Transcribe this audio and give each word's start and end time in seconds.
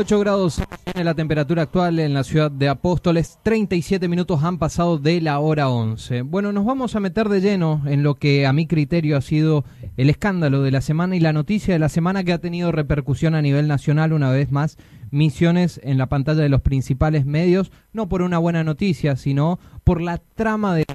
38 0.00 0.20
grados 0.20 0.62
en 0.94 1.04
la 1.04 1.12
temperatura 1.12 1.64
actual 1.64 1.98
en 1.98 2.14
la 2.14 2.24
ciudad 2.24 2.50
de 2.50 2.70
Apóstoles, 2.70 3.38
37 3.42 4.08
minutos 4.08 4.42
han 4.42 4.56
pasado 4.56 4.96
de 4.96 5.20
la 5.20 5.38
hora 5.40 5.68
11. 5.68 6.22
Bueno, 6.22 6.52
nos 6.52 6.64
vamos 6.64 6.96
a 6.96 7.00
meter 7.00 7.28
de 7.28 7.42
lleno 7.42 7.82
en 7.84 8.02
lo 8.02 8.14
que 8.14 8.46
a 8.46 8.54
mi 8.54 8.66
criterio 8.66 9.18
ha 9.18 9.20
sido 9.20 9.62
el 9.98 10.08
escándalo 10.08 10.62
de 10.62 10.70
la 10.70 10.80
semana 10.80 11.16
y 11.16 11.20
la 11.20 11.34
noticia 11.34 11.74
de 11.74 11.80
la 11.80 11.90
semana 11.90 12.24
que 12.24 12.32
ha 12.32 12.38
tenido 12.38 12.72
repercusión 12.72 13.34
a 13.34 13.42
nivel 13.42 13.68
nacional 13.68 14.14
una 14.14 14.30
vez 14.30 14.50
más, 14.50 14.78
misiones 15.10 15.78
en 15.84 15.98
la 15.98 16.06
pantalla 16.06 16.40
de 16.40 16.48
los 16.48 16.62
principales 16.62 17.26
medios, 17.26 17.70
no 17.92 18.08
por 18.08 18.22
una 18.22 18.38
buena 18.38 18.64
noticia, 18.64 19.16
sino 19.16 19.58
por 19.84 20.00
la 20.00 20.16
trama 20.16 20.74
de 20.74 20.86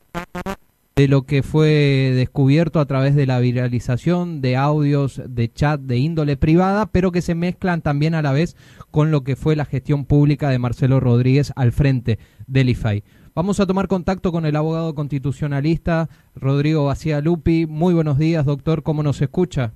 de 0.96 1.08
lo 1.10 1.24
que 1.24 1.44
fue 1.44 2.14
descubierto 2.16 2.80
a 2.80 2.86
través 2.86 3.16
de 3.16 3.26
la 3.26 3.40
viralización 3.40 4.42
de 4.42 4.56
audios 4.56 5.22
de 5.28 5.52
chat 5.52 5.82
de 5.82 5.98
índole 5.98 6.38
privada, 6.38 6.86
pero 6.86 7.12
que 7.12 7.22
se 7.22 7.36
mezclan 7.36 7.82
también 7.82 8.16
a 8.16 8.22
la 8.22 8.32
vez 8.32 8.56
con 8.92 9.12
lo 9.12 9.22
que 9.26 9.36
fue 9.36 9.58
la 9.58 9.66
gestión 9.66 10.06
pública 10.06 10.50
de 10.50 10.60
Marcelo 10.60 11.02
Rodríguez 11.02 11.52
al 11.58 11.74
frente 11.74 12.18
del 12.48 12.70
IFAI. 12.70 13.04
Vamos 13.34 13.60
a 13.60 13.66
tomar 13.66 13.90
contacto 13.90 14.32
con 14.32 14.46
el 14.46 14.56
abogado 14.56 14.96
constitucionalista 14.96 16.08
Rodrigo 16.34 16.86
Bacía 16.86 17.20
Lupi. 17.20 17.66
Muy 17.66 17.94
buenos 17.94 18.18
días, 18.18 18.46
doctor. 18.46 18.82
¿Cómo 18.82 19.04
nos 19.04 19.22
escucha? 19.22 19.74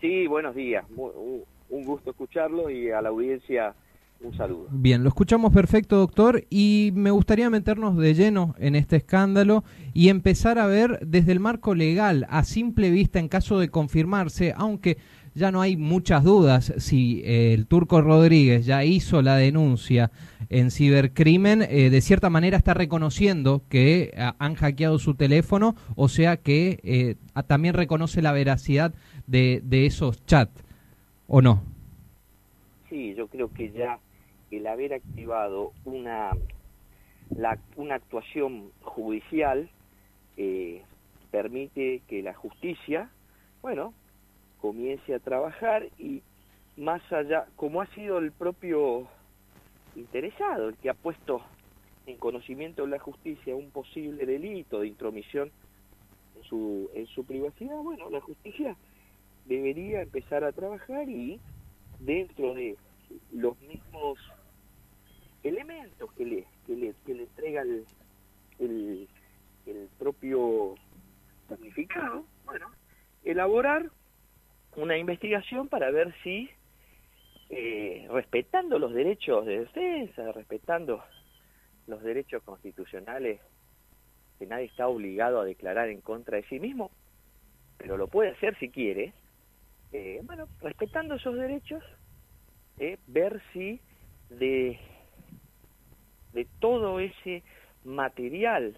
Sí, 0.00 0.26
buenos 0.26 0.54
días 0.54 0.84
un 1.74 1.84
gusto 1.84 2.10
escucharlo 2.10 2.70
y 2.70 2.90
a 2.90 3.02
la 3.02 3.08
audiencia 3.08 3.74
un 4.24 4.36
saludo. 4.36 4.66
Bien, 4.70 5.02
lo 5.02 5.08
escuchamos 5.08 5.52
perfecto, 5.52 5.96
doctor, 5.96 6.44
y 6.50 6.90
me 6.94 7.10
gustaría 7.10 7.50
meternos 7.50 7.96
de 7.96 8.14
lleno 8.14 8.54
en 8.58 8.74
este 8.74 8.96
escándalo 8.96 9.64
y 9.92 10.08
empezar 10.08 10.58
a 10.58 10.66
ver 10.66 10.98
desde 11.06 11.32
el 11.32 11.40
marco 11.40 11.74
legal, 11.74 12.26
a 12.30 12.44
simple 12.44 12.90
vista, 12.90 13.18
en 13.18 13.28
caso 13.28 13.58
de 13.58 13.68
confirmarse, 13.68 14.54
aunque 14.56 14.98
ya 15.34 15.50
no 15.50 15.60
hay 15.60 15.76
muchas 15.76 16.22
dudas 16.22 16.72
si 16.78 17.20
eh, 17.24 17.54
el 17.54 17.66
turco 17.66 18.00
Rodríguez 18.00 18.66
ya 18.66 18.84
hizo 18.84 19.20
la 19.20 19.36
denuncia 19.36 20.10
en 20.48 20.70
cibercrimen, 20.70 21.62
eh, 21.62 21.90
de 21.90 22.00
cierta 22.00 22.30
manera 22.30 22.56
está 22.56 22.72
reconociendo 22.72 23.62
que 23.68 24.12
eh, 24.14 24.32
han 24.38 24.54
hackeado 24.54 24.98
su 24.98 25.14
teléfono, 25.14 25.74
o 25.96 26.08
sea 26.08 26.36
que 26.36 27.16
también 27.46 27.74
reconoce 27.74 28.22
la 28.22 28.32
veracidad 28.32 28.94
de, 29.26 29.60
de 29.64 29.86
esos 29.86 30.24
chats. 30.24 30.62
¿O 31.26 31.40
no? 31.40 31.62
Sí, 32.90 33.14
yo 33.16 33.26
creo 33.26 33.50
que 33.52 33.72
ya 33.72 33.98
el 34.56 34.66
haber 34.66 34.94
activado 34.94 35.72
una, 35.84 36.30
la, 37.36 37.58
una 37.76 37.96
actuación 37.96 38.70
judicial 38.82 39.68
eh, 40.36 40.82
permite 41.30 42.02
que 42.08 42.22
la 42.22 42.34
justicia, 42.34 43.10
bueno, 43.62 43.94
comience 44.60 45.14
a 45.14 45.18
trabajar 45.18 45.88
y 45.98 46.22
más 46.76 47.00
allá, 47.12 47.46
como 47.56 47.80
ha 47.80 47.86
sido 47.94 48.18
el 48.18 48.32
propio 48.32 49.06
interesado, 49.94 50.68
el 50.68 50.76
que 50.76 50.90
ha 50.90 50.94
puesto 50.94 51.40
en 52.06 52.16
conocimiento 52.18 52.82
de 52.82 52.88
la 52.88 52.98
justicia 52.98 53.54
un 53.54 53.70
posible 53.70 54.26
delito 54.26 54.80
de 54.80 54.88
intromisión 54.88 55.50
en 56.36 56.42
su, 56.44 56.90
en 56.94 57.06
su 57.06 57.24
privacidad, 57.24 57.76
bueno, 57.76 58.10
la 58.10 58.20
justicia 58.20 58.76
debería 59.46 60.02
empezar 60.02 60.44
a 60.44 60.52
trabajar 60.52 61.08
y 61.08 61.40
dentro 62.00 62.54
de 62.54 62.76
los 63.32 63.58
mismos 63.60 64.18
elementos 65.44 66.12
que 66.14 66.24
le, 66.24 66.46
que 66.66 66.74
le, 66.74 66.94
que 67.06 67.14
le 67.14 67.22
entrega 67.24 67.62
el, 67.62 67.86
el, 68.58 69.08
propio 69.98 70.74
damnificado, 71.48 72.24
bueno, 72.44 72.70
elaborar 73.22 73.90
una 74.76 74.98
investigación 74.98 75.68
para 75.68 75.90
ver 75.90 76.14
si, 76.22 76.50
eh, 77.50 78.06
respetando 78.10 78.78
los 78.78 78.92
derechos 78.92 79.46
de 79.46 79.60
defensa, 79.60 80.32
respetando 80.32 81.02
los 81.86 82.02
derechos 82.02 82.42
constitucionales, 82.42 83.40
que 84.38 84.46
nadie 84.46 84.64
está 84.64 84.88
obligado 84.88 85.40
a 85.40 85.44
declarar 85.44 85.88
en 85.88 86.00
contra 86.00 86.38
de 86.38 86.44
sí 86.44 86.58
mismo, 86.58 86.90
pero 87.78 87.96
lo 87.96 88.08
puede 88.08 88.30
hacer 88.30 88.58
si 88.58 88.70
quiere, 88.70 89.12
eh, 89.92 90.20
bueno, 90.24 90.48
respetando 90.60 91.14
esos 91.14 91.36
derechos, 91.36 91.82
eh, 92.78 92.98
ver 93.06 93.40
si 93.52 93.80
de, 94.30 94.78
de 96.34 96.46
todo 96.60 97.00
ese 97.00 97.42
material 97.84 98.76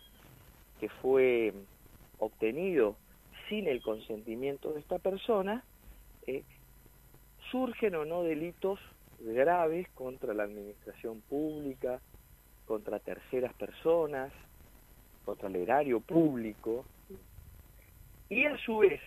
que 0.78 0.88
fue 0.88 1.52
obtenido 2.18 2.96
sin 3.48 3.66
el 3.66 3.82
consentimiento 3.82 4.72
de 4.72 4.80
esta 4.80 4.98
persona, 4.98 5.64
eh, 6.26 6.44
surgen 7.50 7.94
o 7.94 8.04
no 8.04 8.22
delitos 8.22 8.78
graves 9.20 9.88
contra 9.90 10.34
la 10.34 10.44
administración 10.44 11.20
pública, 11.22 12.00
contra 12.66 12.98
terceras 12.98 13.54
personas, 13.54 14.32
contra 15.24 15.48
el 15.48 15.56
erario 15.56 16.00
público, 16.00 16.84
y 18.28 18.44
a 18.44 18.56
su 18.58 18.78
vez 18.78 19.00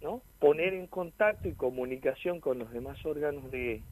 ¿no? 0.00 0.22
poner 0.38 0.74
en 0.74 0.86
contacto 0.86 1.48
y 1.48 1.54
comunicación 1.54 2.40
con 2.40 2.58
los 2.58 2.70
demás 2.70 3.04
órganos 3.04 3.50
de, 3.50 3.82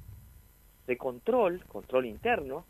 de 0.87 0.97
control, 0.97 1.62
control 1.66 2.06
interno. 2.06 2.64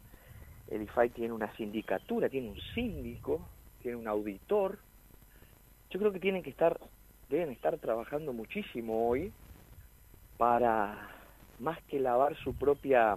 El 0.71 0.83
IFAI 0.83 1.11
tiene 1.11 1.33
una 1.33 1.55
sindicatura, 1.57 2.29
tiene 2.29 2.51
un 2.51 2.61
síndico, 2.75 3.47
tiene 3.83 3.97
un 3.97 4.09
auditor. 4.09 4.79
Yo 5.91 5.99
creo 5.99 6.13
que 6.13 6.21
tienen 6.21 6.43
que 6.43 6.51
estar, 6.51 6.79
deben 7.29 7.51
estar 7.51 7.79
trabajando 7.79 8.33
muchísimo 8.33 9.09
hoy 9.09 9.33
para 10.37 11.11
más 11.61 11.81
que 11.85 12.01
lavar 12.01 12.37
su 12.37 12.55
propia 12.55 13.17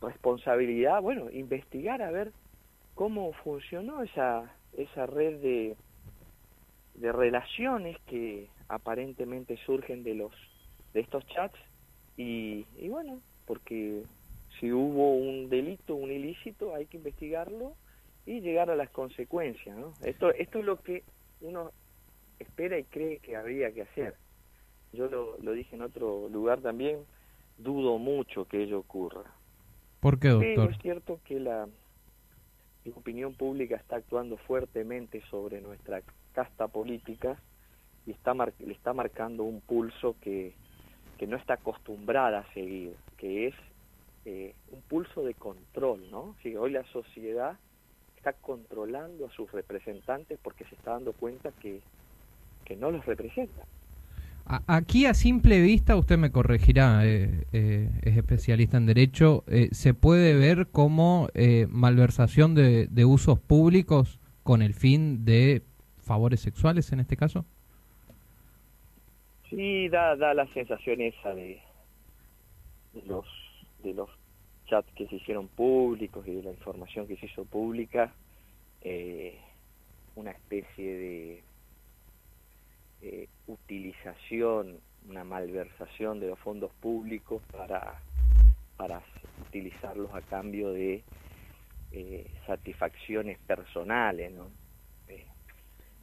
responsabilidad, 0.00 1.02
bueno, 1.02 1.30
investigar 1.30 2.00
a 2.00 2.10
ver 2.10 2.32
cómo 2.94 3.32
funcionó 3.44 4.02
esa, 4.02 4.50
esa 4.76 5.06
red 5.06 5.40
de, 5.40 5.76
de 6.94 7.12
relaciones 7.12 7.98
que 8.06 8.48
aparentemente 8.68 9.56
surgen 9.66 10.02
de 10.04 10.14
los 10.14 10.32
de 10.94 11.00
estos 11.00 11.26
chats 11.28 11.58
y, 12.16 12.64
bueno 12.88 13.20
porque 13.46 14.02
si 14.60 14.72
hubo 14.72 15.14
un 15.14 15.48
delito 15.48 15.94
un 15.94 16.12
ilícito 16.12 16.74
hay 16.74 16.86
que 16.86 16.98
investigarlo 16.98 17.74
y 18.26 18.40
llegar 18.40 18.70
a 18.70 18.76
las 18.76 18.90
consecuencias 18.90 19.76
¿no? 19.76 19.94
esto 20.04 20.32
esto 20.34 20.58
es 20.58 20.64
lo 20.64 20.80
que 20.82 21.02
uno 21.40 21.72
espera 22.38 22.78
y 22.78 22.84
cree 22.84 23.18
que 23.18 23.36
habría 23.36 23.72
que 23.72 23.82
hacer 23.82 24.14
yo 24.92 25.08
lo, 25.08 25.38
lo 25.38 25.52
dije 25.52 25.74
en 25.74 25.82
otro 25.82 26.28
lugar 26.28 26.60
también 26.60 26.98
dudo 27.56 27.98
mucho 27.98 28.44
que 28.44 28.62
ello 28.62 28.78
ocurra 28.78 29.34
¿por 30.00 30.18
qué 30.18 30.28
doctor? 30.28 30.54
Pero 30.54 30.70
es 30.70 30.78
cierto 30.78 31.20
que 31.24 31.40
la, 31.40 31.66
la 32.84 32.92
opinión 32.94 33.34
pública 33.34 33.76
está 33.76 33.96
actuando 33.96 34.36
fuertemente 34.36 35.22
sobre 35.30 35.60
nuestra 35.60 36.02
casta 36.32 36.68
política 36.68 37.38
y 38.06 38.12
está 38.12 38.34
le 38.34 38.72
está 38.72 38.92
marcando 38.92 39.44
un 39.44 39.60
pulso 39.60 40.16
que, 40.20 40.54
que 41.18 41.26
no 41.26 41.36
está 41.36 41.54
acostumbrada 41.54 42.40
a 42.40 42.52
seguir, 42.54 42.94
que 43.18 43.48
es 43.48 43.54
eh, 44.24 44.54
un 44.70 44.80
pulso 44.82 45.22
de 45.22 45.34
control, 45.34 46.10
¿no? 46.10 46.34
Si 46.42 46.54
hoy 46.56 46.72
la 46.72 46.84
sociedad 46.92 47.58
está 48.16 48.32
controlando 48.34 49.26
a 49.26 49.30
sus 49.30 49.50
representantes 49.52 50.38
porque 50.42 50.64
se 50.64 50.74
está 50.74 50.92
dando 50.92 51.12
cuenta 51.12 51.52
que, 51.60 51.80
que 52.64 52.76
no 52.76 52.90
los 52.90 53.04
representa. 53.06 53.64
Aquí 54.66 55.06
a 55.06 55.14
simple 55.14 55.60
vista, 55.60 55.94
usted 55.96 56.18
me 56.18 56.32
corregirá, 56.32 57.06
eh, 57.06 57.44
eh, 57.52 57.88
es 58.02 58.16
especialista 58.16 58.78
en 58.78 58.86
derecho, 58.86 59.44
se 59.70 59.94
puede 59.94 60.34
ver 60.34 60.66
como 60.66 61.28
malversación 61.68 62.56
de, 62.56 62.88
de 62.88 63.04
usos 63.04 63.38
públicos 63.38 64.18
con 64.42 64.62
el 64.62 64.74
fin 64.74 65.24
de 65.24 65.62
favores 66.02 66.40
sexuales 66.40 66.90
en 66.92 66.98
este 66.98 67.16
caso. 67.16 67.44
Sí, 69.50 69.88
da, 69.88 70.14
da 70.16 70.32
la 70.32 70.46
sensación 70.54 71.00
esa 71.00 71.34
de, 71.34 71.60
los 73.06 73.26
de 73.82 73.94
los 73.94 74.10
chats 74.66 74.90
que 74.94 75.06
se 75.08 75.16
hicieron 75.16 75.48
públicos 75.48 76.26
y 76.26 76.34
de 76.34 76.42
la 76.42 76.50
información 76.50 77.06
que 77.06 77.16
se 77.16 77.26
hizo 77.26 77.44
pública, 77.44 78.12
eh, 78.82 79.38
una 80.14 80.30
especie 80.30 80.96
de 80.96 81.42
eh, 83.02 83.28
utilización, 83.46 84.78
una 85.08 85.24
malversación 85.24 86.20
de 86.20 86.28
los 86.28 86.38
fondos 86.38 86.70
públicos 86.80 87.42
para, 87.52 88.00
para 88.76 89.02
utilizarlos 89.48 90.14
a 90.14 90.20
cambio 90.22 90.72
de 90.72 91.02
eh, 91.92 92.26
satisfacciones 92.46 93.38
personales, 93.40 94.32
¿no? 94.32 94.48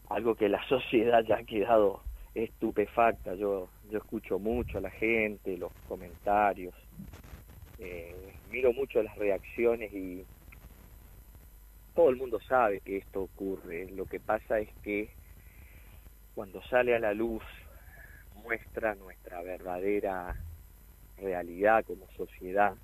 algo 0.10 0.36
que 0.36 0.50
la 0.50 0.64
sociedad 0.70 1.24
ya 1.24 1.38
ha 1.38 1.44
quedado 1.44 2.02
estupefacta. 2.34 3.36
Yo, 3.36 3.70
yo 3.90 3.98
escucho 3.98 4.40
mucho 4.40 4.78
a 4.78 4.82
la 4.82 4.92
gente, 4.92 5.58
los 5.58 5.72
comentarios, 5.88 6.74
eh, 7.80 8.34
miro 8.50 8.74
mucho 8.74 9.02
las 9.04 9.16
reacciones 9.18 9.94
y 9.94 10.26
todo 11.96 12.10
el 12.10 12.16
mundo 12.16 12.40
sabe 12.48 12.82
que 12.82 12.98
esto 12.98 13.24
ocurre. 13.24 13.90
Lo 13.92 14.06
que 14.06 14.20
pasa 14.20 14.60
es 14.60 14.70
que 14.84 15.10
cuando 16.36 16.62
sale 16.64 16.96
a 16.96 17.00
la 17.00 17.14
luz 17.14 17.44
muestra 18.44 18.96
nuestra 18.96 19.42
verdadera 19.42 20.36
realidad 21.18 21.84
como 21.86 22.08
sociedad 22.16 22.76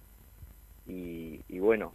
y, 0.85 1.59
bueno, 1.59 1.93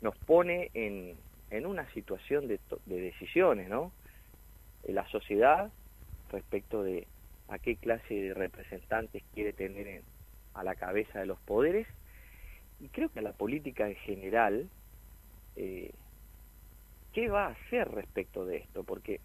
nos 0.00 0.16
pone 0.18 0.70
en, 0.74 1.16
en 1.50 1.66
una 1.66 1.88
situación 1.92 2.46
de, 2.48 2.60
de 2.84 3.00
decisiones, 3.00 3.68
¿no? 3.68 3.92
La 4.84 5.08
sociedad 5.08 5.70
respecto 6.30 6.82
de 6.82 7.06
a 7.48 7.58
qué 7.58 7.76
clase 7.76 8.14
de 8.14 8.34
representantes 8.34 9.22
quiere 9.32 9.52
tener 9.52 9.86
en, 9.86 10.02
a 10.56 10.64
la 10.64 10.74
cabeza 10.74 11.20
de 11.20 11.26
los 11.26 11.38
poderes 11.40 11.86
y 12.80 12.88
creo 12.88 13.08
que 13.10 13.22
la 13.22 13.32
política 13.32 13.88
en 13.88 13.96
general 13.96 14.68
eh, 15.56 15.92
qué 17.12 17.28
va 17.28 17.46
a 17.46 17.50
hacer 17.50 17.90
respecto 17.90 18.44
de 18.44 18.58
esto 18.58 18.84
porque 18.84 19.20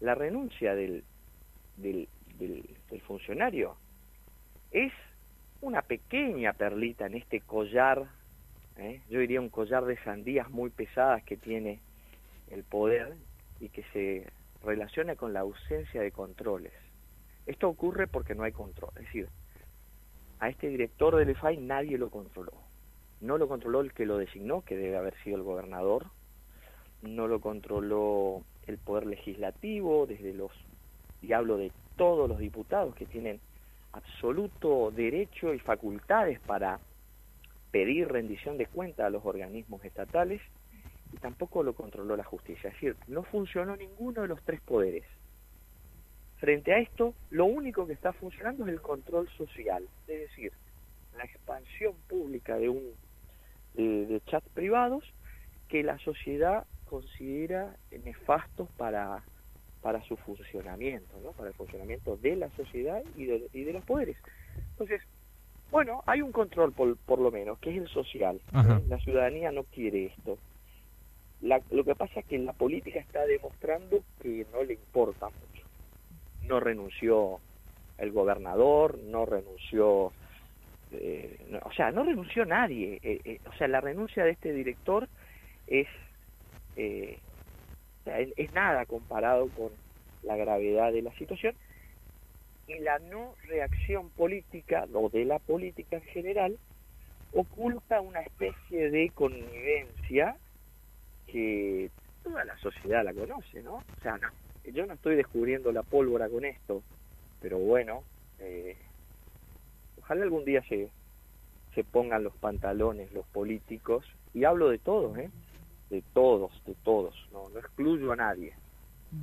la 0.00 0.14
renuncia 0.14 0.74
del, 0.74 1.04
del, 1.76 2.08
del, 2.38 2.64
del 2.90 3.00
funcionario 3.02 3.76
es 4.70 4.92
una 5.60 5.82
pequeña 5.82 6.52
perlita 6.52 7.06
en 7.06 7.14
este 7.14 7.40
collar 7.40 8.08
¿eh? 8.78 9.02
yo 9.10 9.20
diría 9.20 9.40
un 9.40 9.48
collar 9.48 9.84
de 9.84 9.96
sandías 10.02 10.50
muy 10.50 10.70
pesadas 10.70 11.22
que 11.24 11.36
tiene 11.36 11.80
el 12.50 12.64
poder 12.64 13.14
y 13.60 13.68
que 13.68 13.82
se 13.92 14.26
relaciona 14.64 15.16
con 15.16 15.32
la 15.32 15.40
ausencia 15.40 16.00
de 16.00 16.12
controles. 16.12 16.72
Esto 17.46 17.68
ocurre 17.68 18.06
porque 18.06 18.34
no 18.34 18.42
hay 18.42 18.52
control, 18.52 18.90
es 18.96 19.04
decir, 19.04 19.28
a 20.40 20.48
este 20.48 20.68
director 20.68 21.16
del 21.16 21.30
EFAI 21.30 21.56
nadie 21.58 21.98
lo 21.98 22.10
controló. 22.10 22.52
No 23.20 23.38
lo 23.38 23.48
controló 23.48 23.80
el 23.80 23.92
que 23.92 24.06
lo 24.06 24.18
designó, 24.18 24.62
que 24.62 24.76
debe 24.76 24.96
haber 24.96 25.14
sido 25.22 25.36
el 25.36 25.42
gobernador, 25.42 26.06
no 27.02 27.26
lo 27.26 27.40
controló 27.40 28.42
el 28.66 28.78
poder 28.78 29.06
legislativo, 29.06 30.06
desde 30.06 30.34
los, 30.34 30.52
y 31.22 31.32
hablo 31.32 31.56
de 31.56 31.72
todos 31.96 32.28
los 32.28 32.38
diputados 32.38 32.94
que 32.94 33.06
tienen 33.06 33.40
absoluto 33.92 34.92
derecho 34.92 35.54
y 35.54 35.58
facultades 35.58 36.38
para 36.40 36.78
pedir 37.70 38.08
rendición 38.08 38.58
de 38.58 38.66
cuenta 38.66 39.06
a 39.06 39.10
los 39.10 39.24
organismos 39.24 39.84
estatales 39.84 40.40
y 41.12 41.16
tampoco 41.16 41.62
lo 41.62 41.74
controló 41.74 42.16
la 42.16 42.24
justicia. 42.24 42.68
Es 42.68 42.74
decir, 42.74 42.96
no 43.06 43.22
funcionó 43.24 43.76
ninguno 43.76 44.22
de 44.22 44.28
los 44.28 44.42
tres 44.42 44.60
poderes. 44.60 45.04
Frente 46.38 46.72
a 46.72 46.78
esto, 46.78 47.14
lo 47.30 47.46
único 47.46 47.86
que 47.86 47.92
está 47.92 48.12
funcionando 48.12 48.64
es 48.64 48.70
el 48.70 48.80
control 48.80 49.28
social, 49.36 49.88
es 50.06 50.20
decir, 50.20 50.52
la 51.16 51.24
expansión 51.24 51.94
pública 52.08 52.56
de 52.56 52.68
un 52.68 52.82
de, 53.74 54.06
de 54.06 54.20
chats 54.22 54.48
privados 54.50 55.04
que 55.68 55.82
la 55.82 55.98
sociedad 55.98 56.64
considera 56.86 57.76
nefastos 58.04 58.68
para 58.76 59.22
para 59.82 60.02
su 60.04 60.16
funcionamiento, 60.16 61.18
¿no? 61.22 61.32
para 61.32 61.48
el 61.48 61.54
funcionamiento 61.54 62.16
de 62.16 62.36
la 62.36 62.50
sociedad 62.50 63.02
y 63.16 63.26
de, 63.26 63.48
y 63.52 63.62
de 63.62 63.72
los 63.72 63.84
poderes. 63.84 64.16
Entonces, 64.70 65.02
bueno, 65.70 66.02
hay 66.06 66.22
un 66.22 66.32
control 66.32 66.72
por, 66.72 66.96
por 66.96 67.18
lo 67.18 67.30
menos, 67.30 67.58
que 67.58 67.70
es 67.70 67.76
el 67.76 67.88
social. 67.88 68.40
¿eh? 68.54 68.82
La 68.88 68.98
ciudadanía 68.98 69.52
no 69.52 69.64
quiere 69.64 70.06
esto. 70.06 70.38
La, 71.40 71.60
lo 71.70 71.84
que 71.84 71.94
pasa 71.94 72.20
es 72.20 72.26
que 72.26 72.38
la 72.38 72.52
política 72.52 72.98
está 72.98 73.24
demostrando 73.24 74.02
que 74.20 74.46
no 74.52 74.64
le 74.64 74.74
importa 74.74 75.26
mucho. 75.26 75.57
No 76.48 76.60
renunció 76.60 77.40
el 77.98 78.12
gobernador, 78.12 78.98
no 78.98 79.26
renunció, 79.26 80.12
eh, 80.90 81.44
no, 81.48 81.58
o 81.64 81.72
sea, 81.72 81.90
no 81.90 82.04
renunció 82.04 82.44
nadie. 82.44 83.00
Eh, 83.02 83.20
eh, 83.24 83.40
o 83.46 83.52
sea, 83.54 83.68
la 83.68 83.80
renuncia 83.80 84.24
de 84.24 84.30
este 84.30 84.52
director 84.52 85.08
es, 85.66 85.88
es 86.76 88.52
nada 88.52 88.86
comparado 88.86 89.50
con 89.50 89.72
la 90.22 90.36
gravedad 90.36 90.92
de 90.92 91.02
la 91.02 91.12
situación 91.14 91.56
y 92.66 92.78
la 92.80 92.98
no 92.98 93.34
reacción 93.44 94.10
política 94.10 94.86
o 94.92 95.08
de 95.08 95.24
la 95.24 95.38
política 95.38 95.96
en 95.96 96.02
general 96.04 96.58
oculta 97.32 98.00
una 98.00 98.20
especie 98.20 98.90
de 98.90 99.10
connivencia 99.10 100.36
que 101.26 101.90
toda 102.22 102.44
la 102.44 102.56
sociedad 102.58 103.04
la 103.04 103.14
conoce, 103.14 103.62
¿no? 103.62 103.76
O 103.76 104.02
sea, 104.02 104.16
no, 104.18 104.28
yo 104.72 104.86
no 104.86 104.94
estoy 104.94 105.16
descubriendo 105.16 105.72
la 105.72 105.82
pólvora 105.82 106.28
con 106.28 106.44
esto, 106.44 106.82
pero 107.40 107.58
bueno, 107.58 108.02
eh, 108.38 108.76
ojalá 109.98 110.22
algún 110.22 110.44
día 110.44 110.62
se, 110.68 110.90
se 111.74 111.84
pongan 111.84 112.24
los 112.24 112.34
pantalones 112.36 113.12
los 113.12 113.26
políticos, 113.26 114.04
y 114.34 114.44
hablo 114.44 114.68
de 114.68 114.78
todos, 114.78 115.16
¿eh? 115.18 115.30
De 115.90 116.02
todos, 116.12 116.52
de 116.66 116.74
todos, 116.84 117.14
no, 117.32 117.48
no 117.48 117.58
excluyo 117.58 118.12
a 118.12 118.16
nadie, 118.16 118.52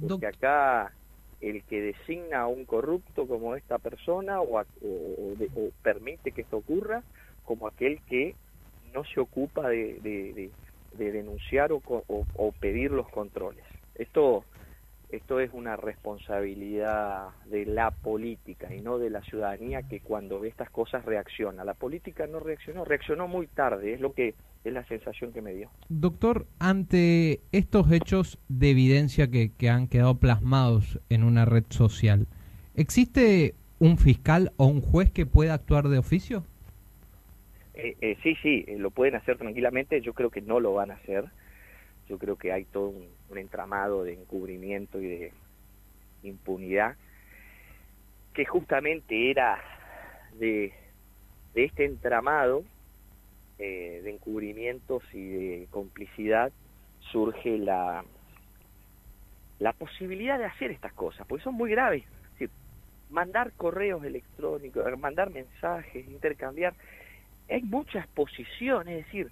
porque 0.07 0.27
acá 0.27 0.91
el 1.41 1.63
que 1.63 1.81
designa 1.81 2.41
a 2.41 2.47
un 2.47 2.65
corrupto 2.65 3.27
como 3.27 3.55
esta 3.55 3.77
persona 3.77 4.41
o, 4.41 4.57
a, 4.57 4.65
o, 4.81 5.35
de, 5.35 5.49
o, 5.55 5.69
permite 5.83 6.31
que 6.31 6.41
esto 6.41 6.57
ocurra 6.57 7.03
como 7.43 7.67
aquel 7.67 8.01
que 8.01 8.35
no 8.93 9.03
se 9.03 9.19
ocupa 9.19 9.69
de, 9.69 9.99
de, 9.99 10.49
de 10.97 11.11
denunciar 11.11 11.71
o, 11.71 11.81
o, 11.85 12.51
pedir 12.59 12.91
los 12.91 13.07
controles. 13.09 13.63
Esto, 13.95 14.45
esto 15.15 15.39
es 15.39 15.51
una 15.53 15.75
responsabilidad 15.75 17.29
de 17.45 17.65
la 17.65 17.91
política 17.91 18.73
y 18.73 18.81
no 18.81 18.97
de 18.97 19.09
la 19.09 19.21
ciudadanía 19.21 19.83
que 19.83 19.99
cuando 19.99 20.39
ve 20.39 20.49
estas 20.49 20.69
cosas 20.69 21.05
reacciona. 21.05 21.63
La 21.63 21.73
política 21.73 22.27
no 22.27 22.39
reaccionó, 22.39 22.85
reaccionó 22.85 23.27
muy 23.27 23.47
tarde, 23.47 23.93
es 23.93 24.01
lo 24.01 24.13
que 24.13 24.35
es 24.63 24.73
la 24.73 24.85
sensación 24.85 25.31
que 25.31 25.41
me 25.41 25.53
dio. 25.53 25.69
Doctor, 25.89 26.47
ante 26.59 27.41
estos 27.51 27.91
hechos 27.91 28.39
de 28.49 28.71
evidencia 28.71 29.29
que, 29.29 29.51
que 29.51 29.69
han 29.69 29.87
quedado 29.87 30.15
plasmados 30.17 30.99
en 31.09 31.23
una 31.23 31.45
red 31.45 31.65
social, 31.69 32.27
¿existe 32.75 33.55
un 33.79 33.97
fiscal 33.97 34.51
o 34.57 34.65
un 34.65 34.81
juez 34.81 35.11
que 35.11 35.25
pueda 35.25 35.53
actuar 35.53 35.87
de 35.87 35.97
oficio? 35.97 36.43
Eh, 37.75 37.95
eh, 38.01 38.17
sí, 38.23 38.35
sí, 38.41 38.65
lo 38.77 38.89
pueden 38.89 39.15
hacer 39.15 39.37
tranquilamente, 39.37 40.01
yo 40.01 40.13
creo 40.13 40.29
que 40.29 40.41
no 40.41 40.59
lo 40.59 40.73
van 40.73 40.91
a 40.91 40.95
hacer, 40.95 41.25
yo 42.07 42.17
creo 42.17 42.37
que 42.37 42.51
hay 42.51 42.65
todo 42.65 42.89
un, 42.89 43.37
entramado 43.37 44.03
de 44.03 44.13
encubrimiento 44.13 45.01
y 45.01 45.07
de 45.07 45.33
impunidad 46.23 46.95
que 48.33 48.45
justamente 48.45 49.29
era 49.29 49.61
de, 50.39 50.73
este 51.53 51.85
entramado 51.85 52.63
eh, 53.59 54.01
de 54.03 54.11
encubrimientos 54.11 55.03
y 55.13 55.27
de 55.27 55.67
complicidad 55.69 56.51
surge 57.11 57.57
la, 57.57 58.05
la 59.59 59.73
posibilidad 59.73 60.37
de 60.37 60.45
hacer 60.45 60.71
estas 60.71 60.93
cosas, 60.93 61.25
porque 61.27 61.43
son 61.43 61.55
muy 61.55 61.71
graves. 61.71 62.03
Es 62.03 62.31
decir, 62.31 62.49
mandar 63.09 63.51
correos 63.53 64.03
electrónicos, 64.03 64.85
mandar 64.99 65.29
mensajes, 65.29 66.07
intercambiar, 66.07 66.73
hay 67.49 67.61
mucha 67.61 67.99
exposición, 67.99 68.87
es 68.87 69.05
decir, 69.05 69.31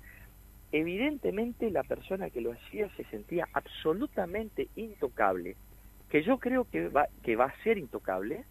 evidentemente 0.73 1.69
la 1.69 1.83
persona 1.83 2.31
que 2.31 2.41
lo 2.41 2.51
hacía 2.51 2.89
se 2.97 3.05
sentía 3.05 3.47
absolutamente 3.53 4.67
intocable, 4.75 5.55
que 6.09 6.23
yo 6.23 6.39
creo 6.39 6.65
que 6.65 6.89
va, 6.89 7.07
que 7.21 7.35
va 7.35 7.45
a 7.45 7.63
ser 7.63 7.77
intocable, 7.77 8.43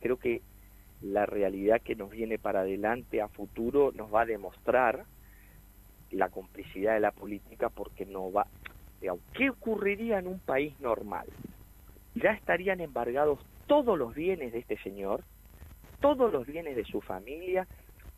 creo 0.00 0.18
que 0.18 0.42
la 1.00 1.24
realidad 1.24 1.80
que 1.80 1.94
nos 1.94 2.10
viene 2.10 2.38
para 2.38 2.60
adelante 2.60 3.22
a 3.22 3.28
futuro 3.28 3.92
nos 3.94 4.12
va 4.12 4.22
a 4.22 4.26
demostrar 4.26 5.04
la 6.10 6.28
complicidad 6.28 6.94
de 6.94 7.00
la 7.00 7.12
política 7.12 7.70
porque 7.70 8.06
no 8.06 8.30
va 8.30 8.46
¿qué 9.34 9.50
ocurriría 9.50 10.18
en 10.18 10.26
un 10.26 10.38
país 10.38 10.78
normal? 10.80 11.26
Ya 12.14 12.32
estarían 12.32 12.80
embargados 12.80 13.40
todos 13.66 13.98
los 13.98 14.14
bienes 14.14 14.52
de 14.52 14.60
este 14.60 14.78
señor, 14.78 15.24
todos 16.00 16.32
los 16.32 16.46
bienes 16.46 16.76
de 16.76 16.84
su 16.84 17.00
familia, 17.00 17.66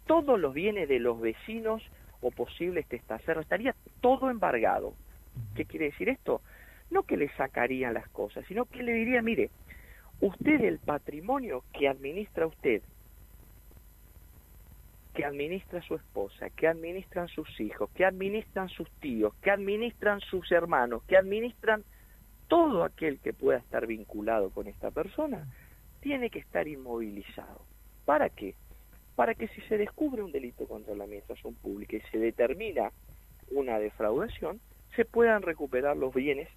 todos 0.07 0.39
los 0.39 0.53
bienes 0.53 0.89
de 0.89 0.99
los 0.99 1.21
vecinos 1.21 1.83
o 2.25 2.31
posibles 2.31 2.87
testaferros, 2.87 3.45
estaría 3.45 3.75
todo 4.00 4.31
embargado. 4.31 4.95
¿Qué 5.54 5.64
quiere 5.66 5.87
decir 5.87 6.09
esto? 6.09 6.40
No 6.90 7.02
que 7.02 7.16
le 7.16 7.28
sacarían 7.37 7.95
las 7.95 8.09
cosas, 8.09 8.45
sino 8.47 8.64
que 8.64 8.83
le 8.83 8.93
diría, 8.93 9.21
mire, 9.21 9.50
usted 10.21 10.61
el 10.62 10.78
patrimonio 10.78 11.64
que 11.73 11.88
administra 11.88 12.47
usted, 12.47 12.83
que 15.12 15.25
administra 15.25 15.83
su 15.83 15.95
esposa, 15.95 16.50
que 16.50 16.66
administran 16.66 17.28
sus 17.28 17.61
hijos, 17.61 17.90
que 17.90 18.04
administran 18.04 18.69
sus 18.69 18.90
tíos, 19.00 19.35
que 19.43 19.50
administran 19.50 20.21
sus 20.21 20.50
hermanos, 20.50 21.02
que 21.04 21.16
administran 21.16 21.85
todo 22.49 22.85
aquel 22.85 23.21
que 23.21 23.33
pueda 23.33 23.59
estar 23.59 23.87
vinculado 23.87 24.50
con 24.50 24.66
esta 24.66 24.90
persona, 24.90 25.47
tiene 26.00 26.31
que 26.31 26.38
estar 26.38 26.66
inmovilizado. 26.66 27.61
¿Para 28.04 28.28
qué? 28.31 28.54
Para 29.16 29.35
que 29.35 29.49
si 29.49 29.61
se 29.62 29.78
descubre 29.78 30.23
un 30.23 30.33
delito 30.33 30.66
contra 30.66 30.94
la 30.94 31.04
administración 31.04 31.54
pública 31.54 31.97
y 31.97 32.00
se 32.11 32.18
determina 32.18 32.90
una 33.50 33.78
defraudación, 33.78 34.61
se 34.97 35.04
puedan 35.04 35.42
recuperar 35.42 35.97
los 35.97 36.12
bienes 36.14 36.49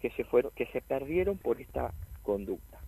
que 0.00 0.10
se 0.10 0.24
fueron 0.24 0.52
que 0.54 0.66
se 0.66 0.80
perdieron 0.80 1.38
por 1.38 1.60
esta 1.60 1.92
conducta. 2.22 2.78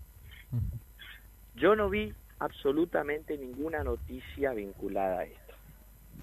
Yo 1.54 1.76
no 1.76 1.88
vi 1.88 2.12
absolutamente 2.38 3.38
ninguna 3.38 3.84
noticia 3.84 4.52
vinculada 4.52 5.20
a 5.20 5.24
esto. 5.24 5.54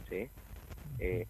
¿sí? 0.09 0.27
Eh, 0.99 1.25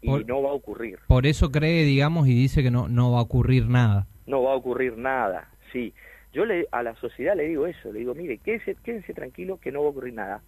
y 0.00 0.06
Por- 0.06 0.26
no 0.26 0.42
va 0.42 0.50
a 0.50 0.54
ocurrir. 0.54 0.98
Por 1.08 1.26
eso 1.26 1.50
cree, 1.50 1.84
digamos, 1.84 2.28
y 2.28 2.34
dice 2.34 2.62
que 2.62 2.70
no, 2.70 2.88
no 2.88 3.12
va 3.12 3.18
a 3.18 3.22
ocurrir 3.22 3.66
nada. 3.68 4.06
No 4.26 4.42
va 4.44 4.52
a 4.52 4.56
ocurrir 4.56 4.96
nada, 4.96 5.50
sí. 5.72 5.92
Yo 6.32 6.44
le, 6.44 6.66
a 6.70 6.82
la 6.82 6.94
sociedad 6.96 7.34
le 7.36 7.48
digo 7.48 7.66
eso, 7.66 7.92
le 7.92 8.00
digo, 8.00 8.14
mire, 8.14 8.38
quédense, 8.38 8.76
quédense 8.84 9.14
tranquilo 9.14 9.58
que 9.58 9.72
no 9.72 9.80
va 9.80 9.86
a 9.86 9.90
ocurrir 9.90 10.14
nada. 10.14 10.42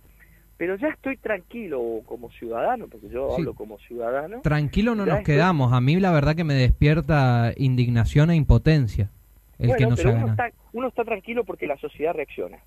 Pero 0.59 0.77
ya 0.77 0.89
estoy 0.89 1.17
tranquilo 1.17 2.03
como 2.05 2.31
ciudadano, 2.33 2.89
porque 2.89 3.09
yo 3.09 3.31
Sí. 3.31 3.37
hablo 3.43 3.55
como 3.55 3.79
ciudadano. 3.79 4.41
Tranquilo 4.43 4.95
no 4.95 5.07
nos 5.07 5.19
estoy- 5.21 5.35
quedamos. 5.37 5.73
A 5.73 5.81
mí 5.81 5.97
la 6.01 6.13
verdad 6.13 6.35
que 6.37 6.45
me 6.45 6.55
despierta 6.55 7.53
indignación 7.57 8.31
e 8.31 8.37
impotencia 8.37 9.09
el 9.59 9.69
que 9.77 9.85
bueno, 9.85 9.91
no 9.91 9.97
se 9.97 10.03
pero 10.03 10.15
haga 10.17 10.25
uno 10.25 10.33
está, 10.33 10.51
uno 10.73 10.89
está 10.89 11.05
tranquilo 11.05 11.45
porque 11.45 11.67
la 11.67 11.77
sociedad 11.79 12.13
reacciona. 12.13 12.59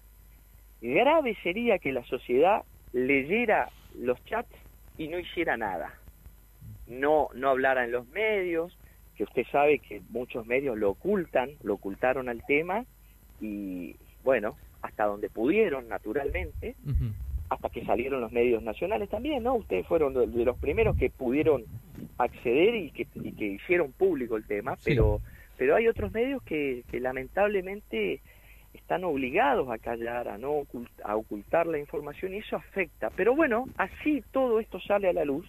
Grave 0.82 1.38
sería 1.44 1.78
que 1.80 1.92
la 1.92 2.04
sociedad 2.06 2.64
leyera 2.94 3.70
los 4.00 4.24
chats 4.26 4.50
y 4.98 5.08
no 5.10 5.20
hiciera 5.20 5.56
nada. 5.58 5.94
No, 6.88 7.28
no 7.36 7.50
hablara 7.50 7.84
en 7.86 7.92
los 7.92 8.08
medios, 8.10 8.78
que 9.16 9.24
usted 9.26 9.44
sabe 9.52 9.80
que 9.80 10.02
muchos 10.10 10.46
medios 10.48 10.78
lo 10.78 10.92
ocultan, 10.92 11.52
lo 11.62 11.76
ocultaron 11.76 12.30
al 12.30 12.44
tema 12.46 12.86
y 13.42 13.96
bueno, 14.24 14.56
hasta 14.82 15.06
donde 15.06 15.30
pudieron, 15.30 15.88
naturalmente. 15.90 16.76
Hasta 17.52 17.70
que 17.70 17.84
salieron 17.84 18.22
los 18.22 18.32
medios 18.32 18.64
nacionales 18.64 19.10
también, 19.10 19.44
¿no? 19.44 19.56
Ustedes 19.56 19.86
fueron 19.86 20.14
de, 20.14 20.46
los 20.46 20.58
primeros 20.58 20.96
que 20.96 21.10
pudieron 21.10 21.66
acceder 22.18 22.76
y 22.76 22.92
que, 22.92 23.06
y 23.16 23.34
que 23.34 23.46
hicieron 23.46 23.92
público 23.92 24.38
el 24.38 24.46
tema, 24.48 24.78
Sí. 24.78 24.92
pero 24.92 25.20
pero 25.58 25.76
hay 25.76 25.88
otros 25.88 26.12
medios 26.14 26.42
que, 26.44 26.84
que 26.90 27.00
lamentablemente 27.02 28.22
están 28.74 29.04
obligados 29.04 29.70
a 29.70 29.78
callar, 29.78 30.30
a 30.30 30.38
no 30.38 30.62
ocult- 30.62 30.90
a 31.04 31.16
ocultar 31.18 31.68
la 31.68 31.78
información 31.78 32.34
y 32.34 32.38
eso 32.38 32.56
afecta. 32.56 33.10
Pero 33.16 33.36
bueno, 33.36 33.66
así 33.78 34.24
todo 34.32 34.60
esto 34.62 34.80
sale 34.80 35.10
a 35.10 35.14
la 35.14 35.26
luz 35.26 35.46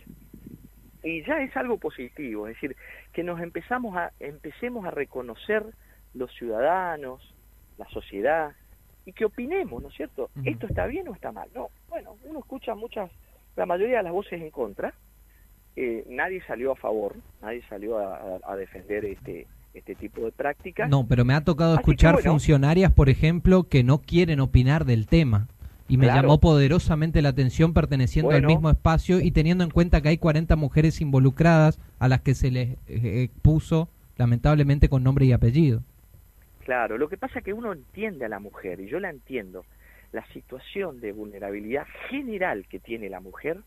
y 1.04 1.22
ya 1.22 1.40
es 1.42 1.56
algo 1.56 1.78
positivo, 1.78 2.48
es 2.48 2.54
decir, 2.56 2.76
que 3.12 3.22
nos 3.22 3.40
empezamos 3.40 3.96
a 3.96 4.10
empecemos 4.18 4.84
a 4.86 4.90
reconocer 4.90 5.62
los 6.14 6.30
ciudadanos, 6.34 7.22
la 7.78 7.86
sociedad 7.90 8.52
y 9.04 9.12
que 9.12 9.24
opinemos, 9.24 9.82
¿no 9.82 9.88
es 9.88 9.94
cierto? 9.94 10.30
¿Esto 10.44 10.66
está 10.66 10.86
bien 10.86 11.08
o 11.08 11.14
está 11.14 11.32
mal? 11.32 11.48
No, 11.54 11.68
bueno, 11.88 12.16
uno 12.24 12.38
escucha 12.38 12.74
muchas, 12.74 13.10
la 13.56 13.66
mayoría 13.66 13.98
de 13.98 14.02
las 14.04 14.12
voces 14.12 14.40
en 14.40 14.50
contra, 14.50 14.94
eh, 15.74 16.04
nadie 16.08 16.42
salió 16.46 16.72
a 16.72 16.76
favor, 16.76 17.16
nadie 17.40 17.62
salió 17.68 17.98
a, 17.98 18.56
defender 18.56 19.04
este 19.04 19.46
este 19.74 19.94
tipo 19.94 20.20
de 20.20 20.32
prácticas. 20.32 20.90
No, 20.90 21.06
pero 21.06 21.24
me 21.24 21.32
ha 21.32 21.44
tocado 21.44 21.72
Así 21.72 21.80
escuchar 21.80 22.12
bueno. 22.16 22.32
funcionarias, 22.32 22.92
por 22.92 23.08
ejemplo, 23.08 23.64
que 23.64 23.82
no 23.82 24.02
quieren 24.02 24.40
opinar 24.40 24.84
del 24.84 25.06
tema. 25.06 25.48
Y 25.88 25.96
me 25.96 26.06
Claro. 26.06 26.22
llamó 26.22 26.40
poderosamente 26.40 27.22
la 27.22 27.30
atención 27.30 27.72
perteneciendo 27.72 28.32
al 28.32 28.46
mismo 28.46 28.68
espacio 28.68 29.20
y 29.20 29.30
teniendo 29.30 29.64
en 29.64 29.70
cuenta 29.70 30.02
que 30.02 30.10
hay 30.10 30.18
40 30.18 30.56
mujeres 30.56 31.00
involucradas 31.00 31.78
a 31.98 32.08
las 32.08 32.20
que 32.20 32.34
se 32.34 32.50
les 32.50 32.76
eh, 32.86 33.30
puso 33.40 33.88
lamentablemente 34.18 34.90
con 34.90 35.02
nombre 35.02 35.24
y 35.24 35.32
apellido. 35.32 35.82
Claro, 36.64 36.96
lo 36.96 37.08
que 37.08 37.16
pasa 37.16 37.40
es 37.40 37.44
que 37.44 37.52
uno 37.52 37.72
entiende 37.72 38.24
a 38.24 38.28
la 38.28 38.38
mujer, 38.38 38.80
y 38.80 38.88
yo 38.88 39.00
la 39.00 39.10
entiendo, 39.10 39.64
la 40.12 40.24
situación 40.28 41.00
de 41.00 41.12
vulnerabilidad 41.12 41.86
general 42.08 42.66
que 42.68 42.78
tiene 42.78 43.08
la 43.08 43.20
mujer 43.20 43.58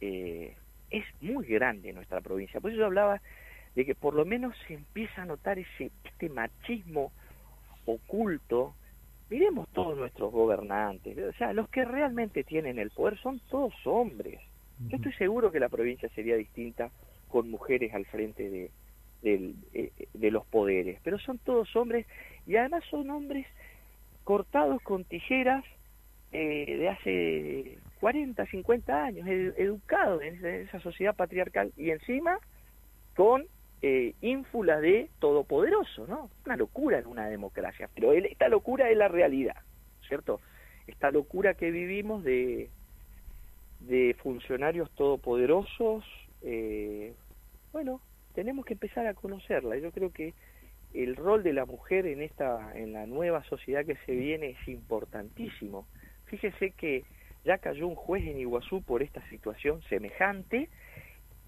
eh, 0.00 0.56
es 0.90 1.04
muy 1.22 1.46
grande 1.46 1.90
en 1.90 1.94
nuestra 1.94 2.20
provincia. 2.20 2.60
Por 2.60 2.70
eso 2.70 2.80
yo 2.80 2.86
hablaba 2.86 3.22
de 3.74 3.84
que 3.86 3.94
por 3.94 4.14
lo 4.14 4.24
menos 4.24 4.54
se 4.66 4.74
empieza 4.74 5.22
a 5.22 5.26
notar 5.26 5.58
ese 5.58 5.90
este 6.04 6.28
machismo 6.28 7.12
oculto. 7.86 8.74
Miremos 9.30 9.68
todos 9.68 9.96
nuestros 9.96 10.30
gobernantes, 10.30 11.16
o 11.16 11.32
sea, 11.38 11.52
los 11.54 11.68
que 11.70 11.84
realmente 11.84 12.44
tienen 12.44 12.78
el 12.78 12.90
poder 12.90 13.18
son 13.18 13.40
todos 13.50 13.74
hombres. 13.86 14.40
Yo 14.88 14.96
estoy 14.96 15.12
seguro 15.14 15.50
que 15.50 15.60
la 15.60 15.68
provincia 15.68 16.08
sería 16.10 16.36
distinta 16.36 16.90
con 17.28 17.48
mujeres 17.48 17.94
al 17.94 18.04
frente 18.04 18.50
de, 18.50 18.70
del- 19.24 19.56
eh, 19.72 19.90
de 20.12 20.30
los 20.30 20.46
poderes, 20.46 21.00
pero 21.02 21.18
son 21.18 21.38
todos 21.38 21.74
hombres 21.74 22.06
y 22.46 22.56
además 22.56 22.84
son 22.90 23.10
hombres 23.10 23.46
cortados 24.22 24.80
con 24.82 25.04
tijeras 25.04 25.64
eh, 26.32 26.76
de 26.78 26.88
hace 26.88 27.78
40, 28.00 28.46
50 28.46 29.04
años, 29.04 29.26
ed- 29.26 29.54
educados 29.56 30.22
en 30.22 30.44
esa, 30.44 30.80
sociedad 30.80 31.16
patriarcal 31.16 31.72
y 31.76 31.90
encima 31.90 32.38
con 33.16 33.46
eh, 33.82 34.14
ínfula 34.20 34.80
de 34.80 35.10
todopoderoso, 35.20 36.06
¿no? 36.06 36.30
Una 36.46 36.56
locura 36.56 36.98
en 36.98 37.06
una 37.06 37.28
democracia, 37.28 37.88
pero 37.94 38.12
esta 38.12 38.48
locura 38.48 38.90
es 38.90 38.96
la 38.96 39.08
realidad, 39.08 39.56
¿cierto? 40.08 40.40
Esta 40.86 41.10
locura 41.10 41.54
que 41.54 41.70
vivimos 41.70 42.24
de, 42.24 42.70
de 43.80 44.16
funcionarios 44.22 44.90
todopoderosos, 44.96 46.04
eh, 46.42 47.14
bueno, 47.72 48.00
tenemos 48.34 48.64
que 48.66 48.74
empezar 48.74 49.06
a 49.06 49.14
conocerla. 49.14 49.76
Yo 49.78 49.92
creo 49.92 50.12
que 50.12 50.34
el 50.92 51.16
rol 51.16 51.42
de 51.42 51.52
la 51.52 51.64
mujer 51.64 52.06
en 52.06 52.22
esta, 52.22 52.72
en 52.74 52.92
la 52.92 53.06
nueva 53.06 53.42
sociedad 53.44 53.84
que 53.84 53.96
se 54.06 54.12
viene 54.12 54.50
es 54.50 54.68
importantísimo. 54.68 55.86
Fíjese 56.26 56.72
que 56.72 57.04
ya 57.44 57.58
cayó 57.58 57.86
un 57.86 57.94
juez 57.94 58.24
en 58.24 58.38
Iguazú 58.38 58.82
por 58.82 59.02
esta 59.02 59.26
situación 59.28 59.82
semejante 59.88 60.68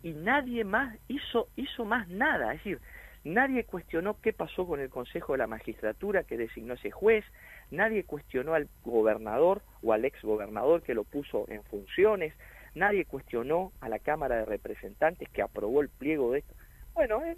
y 0.02 0.12
nadie 0.12 0.64
más 0.64 0.97
hizo, 1.09 1.49
hizo 1.57 1.85
más 1.85 2.09
nada. 2.09 2.52
Es 2.52 2.59
decir, 2.59 2.81
nadie 3.25 3.64
cuestionó 3.64 4.21
qué 4.21 4.33
pasó 4.33 4.66
con 4.66 4.81
el 4.81 4.90
Consejo 4.90 5.33
de 5.33 5.38
la 5.38 5.47
Magistratura 5.47 6.25
que 6.25 6.37
designó 6.37 6.75
ese 6.75 6.90
juez, 6.90 7.25
nadie 7.71 8.05
cuestionó 8.05 8.55
al 8.55 8.69
gobernador 8.85 9.62
o 9.83 9.93
al 9.93 10.05
ex 10.05 10.21
gobernador 10.23 10.83
que 10.83 10.95
lo 10.95 11.05
puso 11.05 11.47
en 11.49 11.62
funciones, 11.64 12.35
nadie 12.75 13.05
cuestionó 13.05 13.73
a 13.81 13.88
la 13.88 13.99
Cámara 13.99 14.37
de 14.37 14.45
Representantes 14.45 15.28
que 15.31 15.43
aprobó 15.43 15.81
el 15.81 15.88
pliego 15.88 16.33
de 16.33 16.40
esto. 16.40 16.55
Bueno, 16.97 17.23
es, 17.25 17.37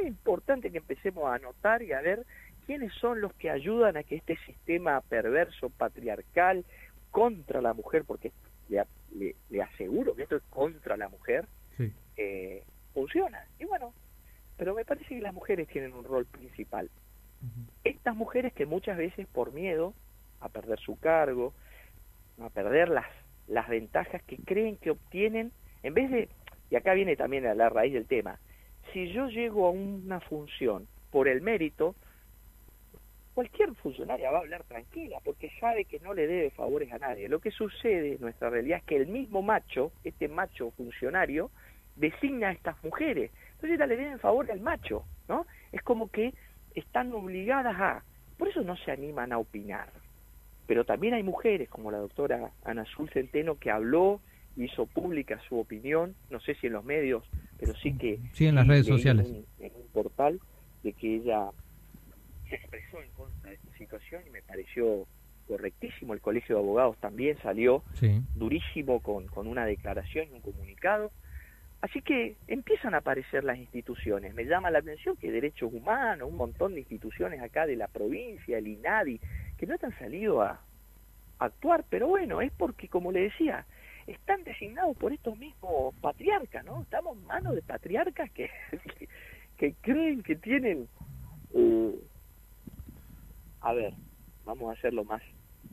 es 0.00 0.06
importante 0.06 0.70
que 0.70 0.78
empecemos 0.78 1.24
a 1.28 1.34
anotar 1.34 1.82
y 1.82 1.92
a 1.92 2.00
ver 2.00 2.24
quiénes 2.64 2.92
son 2.94 3.20
los 3.20 3.34
que 3.34 3.50
ayudan 3.50 3.96
a 3.96 4.04
que 4.04 4.16
este 4.16 4.36
sistema 4.46 5.00
perverso, 5.02 5.68
patriarcal, 5.70 6.64
contra 7.10 7.60
la 7.60 7.74
mujer, 7.74 8.04
porque 8.06 8.32
le, 8.68 8.84
le- 9.12 9.34
le 9.50 9.62
aseguro 9.62 10.14
que 10.14 10.22
esto 10.22 10.36
es 10.36 10.42
contra 10.44 10.96
la 10.96 11.08
mujer, 11.08 11.46
Sí. 11.76 11.92
eh, 12.16 12.62
funciona. 12.94 13.44
Y 13.58 13.64
bueno, 13.64 13.92
pero 14.56 14.74
me 14.74 14.84
parece 14.84 15.06
que 15.08 15.20
las 15.20 15.34
mujeres 15.34 15.66
tienen 15.68 15.92
un 15.92 16.04
rol 16.04 16.24
principal. 16.26 16.88
Estas 17.84 18.14
mujeres 18.14 18.52
que 18.52 18.66
muchas 18.66 18.96
veces 18.98 19.26
por 19.26 19.52
miedo 19.52 19.94
a 20.40 20.48
perder 20.50 20.78
su 20.78 20.98
cargo, 21.00 21.54
a 22.38 22.50
perder 22.50 22.90
las, 22.90 23.06
las 23.48 23.68
ventajas 23.68 24.22
que 24.24 24.36
creen 24.36 24.76
que 24.76 24.90
obtienen, 24.90 25.50
en 25.82 25.94
vez 25.94 26.10
de, 26.10 26.28
y 26.70 26.76
acá 26.76 26.92
viene 26.94 27.16
también 27.16 27.46
a 27.46 27.54
la 27.54 27.70
raíz 27.70 27.94
del 27.94 28.06
tema, 28.06 28.38
si 28.92 29.12
yo 29.12 29.28
llego 29.28 29.66
a 29.66 29.70
una 29.70 30.20
función 30.20 30.86
por 31.10 31.28
el 31.28 31.40
mérito, 31.40 31.94
cualquier 33.34 33.74
funcionaria 33.76 34.30
va 34.30 34.38
a 34.38 34.40
hablar 34.40 34.64
tranquila 34.64 35.18
porque 35.24 35.50
sabe 35.60 35.84
que 35.84 36.00
no 36.00 36.14
le 36.14 36.26
debe 36.26 36.50
favores 36.50 36.92
a 36.92 36.98
nadie. 36.98 37.28
Lo 37.28 37.40
que 37.40 37.50
sucede 37.50 38.14
en 38.14 38.20
nuestra 38.20 38.50
realidad 38.50 38.78
es 38.78 38.84
que 38.84 38.96
el 38.96 39.06
mismo 39.06 39.42
macho, 39.42 39.92
este 40.04 40.28
macho 40.28 40.70
funcionario, 40.72 41.50
designa 41.96 42.48
a 42.48 42.52
estas 42.52 42.82
mujeres. 42.84 43.30
Entonces 43.54 43.78
ya 43.78 43.86
le 43.86 43.96
deben 43.96 44.18
favor 44.18 44.50
al 44.50 44.60
macho, 44.60 45.04
¿no? 45.28 45.46
Es 45.72 45.82
como 45.82 46.10
que 46.10 46.34
están 46.74 47.12
obligadas 47.12 47.76
a... 47.78 48.02
Por 48.38 48.48
eso 48.48 48.62
no 48.62 48.76
se 48.76 48.90
animan 48.90 49.32
a 49.32 49.38
opinar. 49.38 49.88
Pero 50.66 50.84
también 50.84 51.14
hay 51.14 51.22
mujeres 51.22 51.68
como 51.68 51.90
la 51.90 51.98
doctora 51.98 52.52
Ana 52.64 52.82
Azul 52.82 53.10
Centeno 53.10 53.58
que 53.58 53.70
habló, 53.70 54.20
hizo 54.56 54.86
pública 54.86 55.40
su 55.48 55.58
opinión, 55.58 56.14
no 56.30 56.40
sé 56.40 56.54
si 56.56 56.66
en 56.66 56.74
los 56.74 56.84
medios, 56.84 57.24
pero 57.58 57.74
sí 57.76 57.96
que... 57.96 58.18
Sí, 58.32 58.46
en 58.46 58.56
las 58.56 58.66
redes 58.66 58.86
sociales. 58.86 59.26
En 59.28 59.36
un, 59.36 59.46
en 59.60 59.72
un 59.76 59.86
portal 59.92 60.40
de 60.82 60.92
que 60.92 61.16
ella 61.16 61.50
se 62.48 62.56
expresó 62.56 63.00
en 63.02 63.10
contra 63.12 63.50
de 63.50 63.56
esta 63.56 63.76
situación 63.78 64.22
y 64.26 64.30
me 64.30 64.42
pareció 64.42 65.06
correctísimo. 65.46 66.14
El 66.14 66.20
Colegio 66.20 66.56
de 66.56 66.62
Abogados 66.62 66.96
también 66.98 67.36
salió 67.42 67.82
Sí. 67.94 68.20
durísimo 68.34 69.00
con, 69.00 69.26
con 69.28 69.46
una 69.46 69.64
declaración 69.66 70.28
y 70.28 70.32
un 70.32 70.40
comunicado. 70.40 71.10
Así 71.80 72.02
que 72.02 72.36
empiezan 72.46 72.94
a 72.94 72.98
aparecer 72.98 73.42
las 73.42 73.56
instituciones. 73.56 74.34
Me 74.34 74.44
llama 74.44 74.70
la 74.70 74.80
atención 74.80 75.16
que 75.16 75.30
derechos 75.30 75.72
humanos, 75.72 76.28
un 76.28 76.36
montón 76.36 76.74
de 76.74 76.80
instituciones 76.80 77.40
acá 77.40 77.66
de 77.66 77.76
la 77.76 77.88
provincia, 77.88 78.58
el 78.58 78.68
INADI, 78.68 79.18
que 79.56 79.66
no 79.66 79.76
han 79.80 79.98
salido 79.98 80.42
a, 80.42 80.60
a 81.38 81.44
actuar, 81.44 81.84
pero 81.88 82.06
bueno, 82.08 82.42
es 82.42 82.52
porque, 82.52 82.88
como 82.88 83.12
le 83.12 83.20
decía, 83.22 83.64
están 84.12 84.42
designados 84.44 84.96
por 84.96 85.12
estos 85.12 85.36
mismos 85.38 85.94
patriarcas, 86.00 86.64
¿no? 86.64 86.82
Estamos 86.82 87.16
en 87.16 87.26
manos 87.26 87.54
de 87.54 87.62
patriarcas 87.62 88.30
que, 88.32 88.50
que, 88.98 89.08
que 89.56 89.74
creen 89.80 90.22
que 90.22 90.36
tienen, 90.36 90.88
eh, 91.54 91.94
a 93.60 93.72
ver, 93.72 93.94
vamos 94.44 94.70
a 94.70 94.78
hacer 94.78 94.92
lo 94.94 95.04
más, 95.04 95.22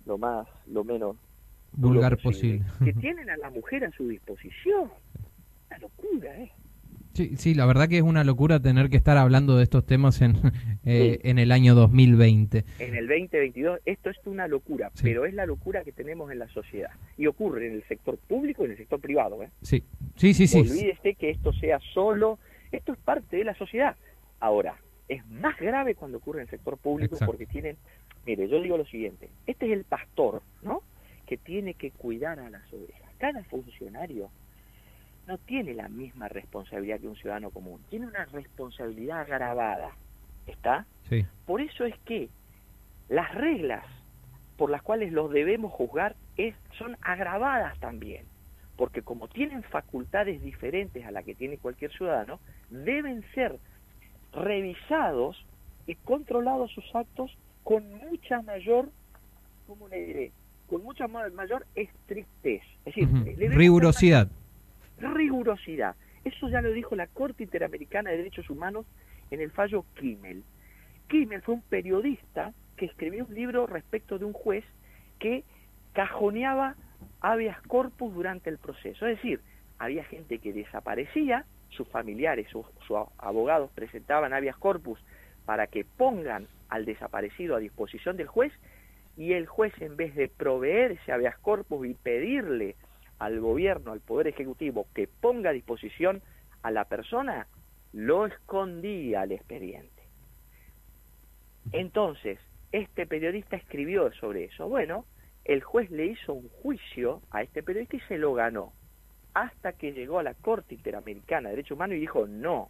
lo 0.06 0.17
más, 0.17 0.48
lo 0.67 0.84
menos 0.84 1.15
Vulgar 1.74 2.13
lo 2.13 2.17
posible. 2.17 2.65
que 2.84 2.94
tienen 2.94 3.29
a 3.29 3.38
la 3.38 3.50
mujer 3.50 3.84
a 3.86 3.91
su 3.91 4.08
disposición. 4.08 4.91
Una 5.70 5.77
locura, 5.79 6.36
¿eh? 6.38 6.51
Sí, 7.17 7.36
sí, 7.36 7.55
la 7.55 7.65
verdad 7.65 7.89
que 7.89 7.97
es 7.97 8.03
una 8.03 8.24
locura 8.24 8.59
tener 8.59 8.91
que 8.91 8.97
estar 8.97 9.17
hablando 9.17 9.57
de 9.57 9.63
estos 9.63 9.83
temas 9.88 10.21
en, 10.21 10.36
eh, 10.86 11.19
en 11.24 11.39
el 11.39 11.51
año 11.51 11.74
2020. 11.74 12.63
En 12.77 12.95
el 12.95 13.07
2022 13.07 13.79
esto 13.86 14.12
es 14.12 14.17
una 14.25 14.47
locura, 14.47 14.91
Sí. 14.93 15.01
pero 15.05 15.25
es 15.25 15.33
la 15.33 15.47
locura 15.47 15.83
que 15.83 15.91
tenemos 15.91 16.31
en 16.31 16.38
la 16.38 16.47
sociedad. 16.50 16.91
Y 17.17 17.25
ocurre 17.25 17.65
en 17.65 17.74
el 17.74 17.83
sector 17.88 18.19
público 18.19 18.62
y 18.62 18.65
en 18.65 18.71
el 18.74 18.77
sector 18.77 19.00
privado. 19.01 19.41
¿eh? 19.41 19.50
Sí, 19.63 19.83
sí, 20.15 20.36
sí, 20.36 20.45
sí. 20.45 20.59
Olvídese 20.59 21.15
que 21.15 21.31
esto 21.31 21.51
sea 21.53 21.79
solo, 21.91 22.38
esto 22.71 22.93
es 22.93 23.00
parte 23.00 23.38
de 23.38 23.45
la 23.45 23.55
sociedad. 23.55 23.95
Ahora, 24.39 24.75
es 25.09 25.25
más 25.27 25.57
grave 25.59 25.95
cuando 25.95 26.19
ocurre 26.19 26.41
en 26.41 26.43
el 26.43 26.50
sector 26.51 26.77
público 26.77 27.15
Exacto. 27.15 27.31
porque 27.31 27.47
tienen, 27.47 27.77
mire, 28.27 28.47
yo 28.47 28.62
digo 28.62 28.77
lo 28.77 28.86
siguiente, 28.86 29.29
este 29.47 29.65
es 29.65 29.71
el 29.71 29.86
pastor, 29.86 30.43
¿no? 30.62 30.83
Que 31.25 31.38
tiene 31.38 31.74
que 31.74 31.89
cuidar 31.89 32.39
a 32.39 32.51
las 32.51 32.71
ovejas. 32.71 33.12
Cada 33.17 33.43
funcionario 33.45 34.29
no 35.27 35.38
tiene 35.39 35.74
la 35.74 35.89
misma 35.89 36.27
responsabilidad 36.29 37.00
que 37.00 37.07
un 37.07 37.15
ciudadano 37.15 37.51
común, 37.51 37.81
tiene 37.89 38.07
una 38.07 38.25
responsabilidad 38.25 39.22
agravada, 39.22 39.91
¿está? 40.46 40.86
Sí, 41.10 41.25
Por 41.46 41.62
eso 41.62 41.86
es 41.86 41.96
que 42.05 42.29
las 43.10 43.34
reglas 43.36 43.86
por 44.57 44.69
las 44.72 44.81
cuales 44.81 45.12
los 45.12 45.31
debemos 45.31 45.72
juzgar 45.74 46.15
es, 46.38 46.55
son 46.77 46.98
agravadas 47.01 47.77
también, 47.79 48.25
porque 48.75 49.01
como 49.01 49.27
tienen 49.27 49.63
facultades 49.63 50.41
diferentes 50.41 51.05
a 51.05 51.12
las 51.12 51.24
que 51.25 51.36
tiene 51.36 51.57
cualquier 51.57 51.91
ciudadano, 51.91 52.39
deben 52.69 53.24
ser 53.36 53.60
revisados 54.34 55.38
y 55.86 55.96
controlados 55.96 56.72
sus 56.72 56.86
actos 56.96 57.31
con 57.63 57.84
mucha 57.96 58.41
mayor, 58.41 58.89
¿cómo 59.67 59.88
le 59.88 60.05
diré? 60.05 60.31
Con 60.67 60.84
mucha 60.84 61.07
ma- 61.07 61.29
mayor 61.29 61.65
estrictez. 61.75 62.62
Es 62.86 62.96
decir, 62.96 63.10
dar 63.89 63.98
rigurosidad. 65.00 65.96
Eso 66.24 66.50
ya 66.50 66.62
lo 66.62 66.72
dijo 66.72 66.96
la 66.96 67.08
Corte 67.08 67.44
Interamericana 67.44 68.12
de 68.12 68.18
Derechos 68.18 68.50
Humanos 68.50 68.86
en 69.32 69.42
el 69.42 69.51
fallo 69.51 69.86
Kimmel. 69.96 70.44
Kimmel 71.08 71.42
fue 71.42 71.56
un 71.56 71.62
periodista 71.62 72.54
que 72.75 72.86
escribió 72.86 73.25
un 73.25 73.34
libro 73.34 73.66
respecto 73.68 74.20
de 74.20 74.25
un 74.25 74.34
juez 74.34 74.63
que 75.20 75.44
cajoneaba 75.94 76.75
habeas 77.22 77.62
corpus 77.63 78.13
durante 78.13 78.50
el 78.50 78.58
proceso. 78.58 79.08
Es 79.08 79.18
decir, 79.18 79.42
había 79.80 80.04
gente 80.04 80.39
que 80.39 80.54
desaparecía, 80.54 81.46
sus 81.70 81.88
familiares, 81.89 82.48
sus, 82.50 82.66
sus 82.86 82.98
abogados 83.18 83.72
presentaban 83.74 84.34
habeas 84.34 84.58
corpus 84.58 85.00
para 85.46 85.68
que 85.68 85.86
pongan 85.86 86.48
al 86.70 86.86
desaparecido 86.86 87.56
a 87.56 87.60
disposición 87.60 88.18
del 88.18 88.27
juez 88.27 88.51
y 89.16 89.34
el 89.34 89.48
juez 89.48 89.74
en 89.82 89.98
vez 89.98 90.16
de 90.16 90.27
proveer 90.27 90.92
ese 90.92 91.12
habeas 91.12 91.38
corpus 91.39 91.88
y 91.88 91.94
pedirle 91.94 92.75
al 93.19 93.39
gobierno, 93.39 93.91
al 93.91 94.01
poder 94.01 94.27
ejecutivo 94.27 94.88
que 94.93 95.07
ponga 95.07 95.50
a 95.50 95.53
disposición 95.53 96.21
a 96.62 96.71
la 96.71 96.86
persona, 96.86 97.47
lo 97.93 98.25
escondía 98.25 99.21
al 99.21 99.31
expediente. 99.31 100.03
Entonces, 101.71 102.39
este 102.71 103.05
periodista 103.05 103.55
escribió 103.55 104.12
sobre 104.13 104.45
eso. 104.45 104.67
Bueno, 104.67 105.05
el 105.45 105.63
juez 105.63 105.89
le 105.89 106.07
hizo 106.07 106.33
un 106.33 106.50
juicio 106.50 107.21
a 107.31 107.41
este 107.41 107.63
periodista 107.63 107.97
y 107.97 108.01
se 108.01 108.17
lo 108.17 108.33
ganó. 108.33 108.74
Hasta 109.33 109.74
que 109.74 109.93
llegó 109.93 110.19
a 110.19 110.24
la 110.24 110.33
Corte 110.33 110.75
Interamericana 110.75 111.50
de 111.50 111.55
Derechos 111.55 111.75
Humanos 111.75 111.97
y 111.97 112.01
dijo, 112.01 112.27
no, 112.27 112.69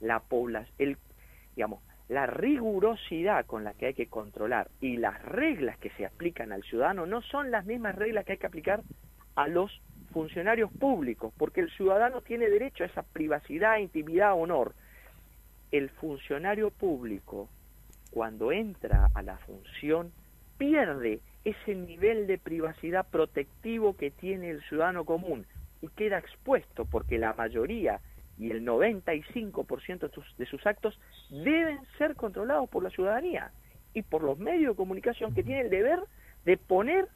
la 0.00 0.20
población, 0.20 0.74
el, 0.78 0.98
digamos, 1.56 1.82
la 2.12 2.26
rigurosidad 2.26 3.46
con 3.46 3.64
la 3.64 3.72
que 3.72 3.86
hay 3.86 3.94
que 3.94 4.06
controlar 4.06 4.68
y 4.82 4.98
las 4.98 5.22
reglas 5.22 5.78
que 5.78 5.88
se 5.90 6.04
aplican 6.04 6.52
al 6.52 6.62
ciudadano 6.62 7.06
no 7.06 7.22
son 7.22 7.50
las 7.50 7.64
mismas 7.64 7.94
reglas 7.94 8.26
que 8.26 8.32
hay 8.32 8.38
que 8.38 8.46
aplicar 8.46 8.82
a 9.34 9.48
los 9.48 9.80
funcionarios 10.12 10.70
públicos, 10.70 11.32
porque 11.38 11.62
el 11.62 11.70
ciudadano 11.70 12.20
tiene 12.20 12.50
derecho 12.50 12.84
a 12.84 12.88
esa 12.88 13.02
privacidad, 13.02 13.78
intimidad, 13.78 14.34
honor. 14.34 14.74
El 15.70 15.88
funcionario 15.88 16.70
público, 16.70 17.48
cuando 18.10 18.52
entra 18.52 19.08
a 19.14 19.22
la 19.22 19.38
función, 19.38 20.12
pierde 20.58 21.20
ese 21.46 21.74
nivel 21.74 22.26
de 22.26 22.36
privacidad 22.36 23.06
protectivo 23.08 23.96
que 23.96 24.10
tiene 24.10 24.50
el 24.50 24.60
ciudadano 24.64 25.06
común 25.06 25.46
y 25.80 25.88
queda 25.88 26.18
expuesto 26.18 26.84
porque 26.84 27.16
la 27.16 27.32
mayoría 27.32 28.00
y 28.42 28.50
el 28.50 28.66
95% 28.66 30.10
de 30.36 30.46
sus, 30.46 30.66
actos 30.66 30.98
deben 31.30 31.78
ser 31.96 32.16
controlados 32.16 32.68
por 32.68 32.82
la 32.82 32.90
ciudadanía 32.90 33.52
y 33.94 34.02
por 34.02 34.24
los 34.24 34.36
medios 34.36 34.72
de 34.72 34.76
comunicación 34.76 35.32
que 35.32 35.44
tienen 35.44 35.66
el 35.66 35.70
deber 35.70 36.00
de 36.44 36.56
poner 36.56 37.06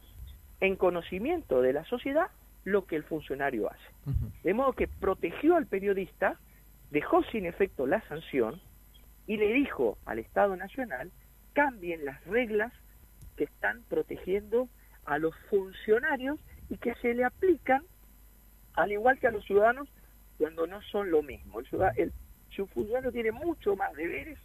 en 0.61 0.77
conocimiento 0.77 1.61
de 1.61 1.73
la 1.73 1.83
sociedad 1.83 2.27
lo 2.63 2.85
que 2.85 2.95
el 2.95 3.03
funcionario 3.03 3.69
hace. 3.69 4.15
De 4.43 4.53
modo 4.53 4.71
que 4.71 4.87
protegió 4.87 5.57
al 5.57 5.67
periodista, 5.67 6.39
dejó 6.91 7.23
sin 7.25 7.45
efecto 7.45 7.87
la 7.87 8.01
sanción 8.07 8.61
y 9.25 9.35
le 9.35 9.51
dijo 9.51 9.97
al 10.05 10.19
Estado 10.19 10.55
Nacional, 10.55 11.11
cambien 11.51 12.05
las 12.05 12.23
reglas 12.25 12.71
que 13.35 13.43
están 13.43 13.83
protegiendo 13.89 14.69
a 15.03 15.17
los 15.17 15.35
funcionarios 15.49 16.39
y 16.69 16.77
que 16.77 16.95
se 16.95 17.13
le 17.13 17.25
aplican 17.25 17.83
al 18.75 18.93
igual 18.93 19.19
que 19.19 19.27
a 19.27 19.31
los 19.31 19.43
ciudadanos 19.43 19.89
cuando 20.37 20.67
no 20.67 20.81
son 20.83 21.11
lo 21.11 21.21
mismo. 21.21 21.59
El, 21.59 21.67
el, 21.97 22.13
funcionario 22.67 23.11
tiene 23.11 23.31
mucho 23.31 23.75
más 23.75 23.93
deberes 23.93 24.39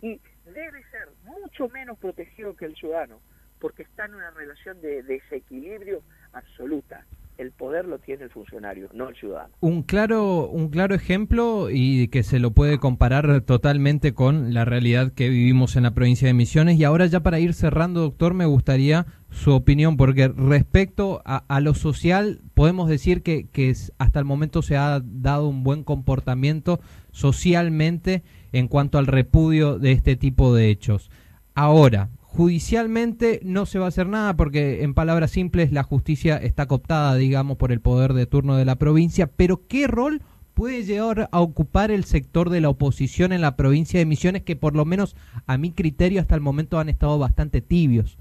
y 0.00 0.20
debe 0.44 0.82
ser 0.90 1.08
mucho 1.22 1.68
menos 1.68 1.98
protegido 1.98 2.56
que 2.56 2.66
el 2.66 2.74
ciudadano 2.74 3.20
porque 3.60 3.84
está 3.84 4.04
en 4.04 4.14
una 4.14 4.30
relación 4.30 4.80
de 4.80 5.02
desequilibrio 5.02 6.02
absoluta. 6.32 7.06
El 7.36 7.50
poder 7.50 7.86
lo 7.86 7.98
tiene 7.98 8.24
el 8.24 8.30
funcionario, 8.30 8.88
no 8.92 9.08
el 9.08 9.16
ciudadano. 9.16 9.52
Un 9.60 9.82
claro, 9.82 10.48
un 10.48 10.68
claro 10.68 10.94
ejemplo 10.94 11.68
y 11.70 12.08
que 12.08 12.22
se 12.22 12.38
lo 12.38 12.52
puede 12.52 12.78
comparar 12.78 13.40
totalmente 13.40 14.14
con 14.14 14.54
la 14.54 14.64
realidad 14.64 15.12
que 15.12 15.28
vivimos 15.28 15.74
en 15.74 15.82
la 15.82 15.94
provincia 15.94 16.28
de 16.28 16.34
Misiones. 16.34 16.78
Y 16.78 16.84
ahora 16.84 17.06
ya 17.06 17.20
para 17.20 17.40
ir 17.40 17.54
cerrando, 17.54 18.02
doctor, 18.02 18.34
me 18.34 18.46
gustaría 18.46 19.06
su 19.30 19.52
opinión, 19.52 19.96
porque 19.96 20.28
respecto 20.28 21.20
a, 21.24 21.60
lo 21.60 21.74
social, 21.74 22.40
podemos 22.54 22.88
decir 22.88 23.22
que, 23.22 23.74
hasta 23.98 24.18
el 24.20 24.24
momento 24.24 24.62
se 24.62 24.76
ha 24.76 25.00
dado 25.02 25.48
un 25.48 25.64
buen 25.64 25.82
comportamiento 25.82 26.80
socialmente 27.10 28.22
en 28.52 28.68
cuanto 28.68 28.98
al 28.98 29.08
repudio 29.08 29.78
de 29.78 29.90
este 29.90 30.14
tipo 30.14 30.54
de 30.54 30.70
hechos. 30.70 31.10
Ahora, 31.56 32.10
judicialmente 32.36 33.40
no 33.44 33.64
se 33.64 33.78
va 33.78 33.84
a 33.84 33.88
hacer 33.88 34.08
nada 34.08 34.34
porque 34.34 34.82
en 34.82 34.92
palabras 34.94 35.30
simples 35.30 35.72
la 35.72 35.82
justicia 35.84 36.36
está 36.36 36.66
cooptada, 36.66 37.14
digamos, 37.14 37.56
por 37.56 37.70
el 37.70 37.80
poder 37.80 38.12
de 38.12 38.26
turno 38.26 38.56
de 38.56 38.64
la 38.64 38.74
provincia, 38.76 39.28
pero 39.28 39.60
¿qué 39.68 39.86
rol 39.86 40.20
puede 40.54 40.82
llegar 40.84 41.28
a 41.30 41.40
ocupar 41.40 41.90
el 41.90 42.04
sector 42.04 42.50
de 42.50 42.60
la 42.60 42.68
oposición 42.70 43.32
en 43.32 43.40
la 43.40 43.56
provincia 43.56 43.98
de 44.00 44.06
Misiones 44.06 44.42
que 44.42 44.56
por 44.56 44.74
lo 44.74 44.84
menos 44.84 45.16
a 45.46 45.58
mi 45.58 45.70
criterio 45.70 46.20
hasta 46.20 46.34
el 46.34 46.40
momento 46.40 46.78
han 46.78 46.88
estado 46.88 47.18
bastante 47.18 47.60
tibios? 47.60 48.18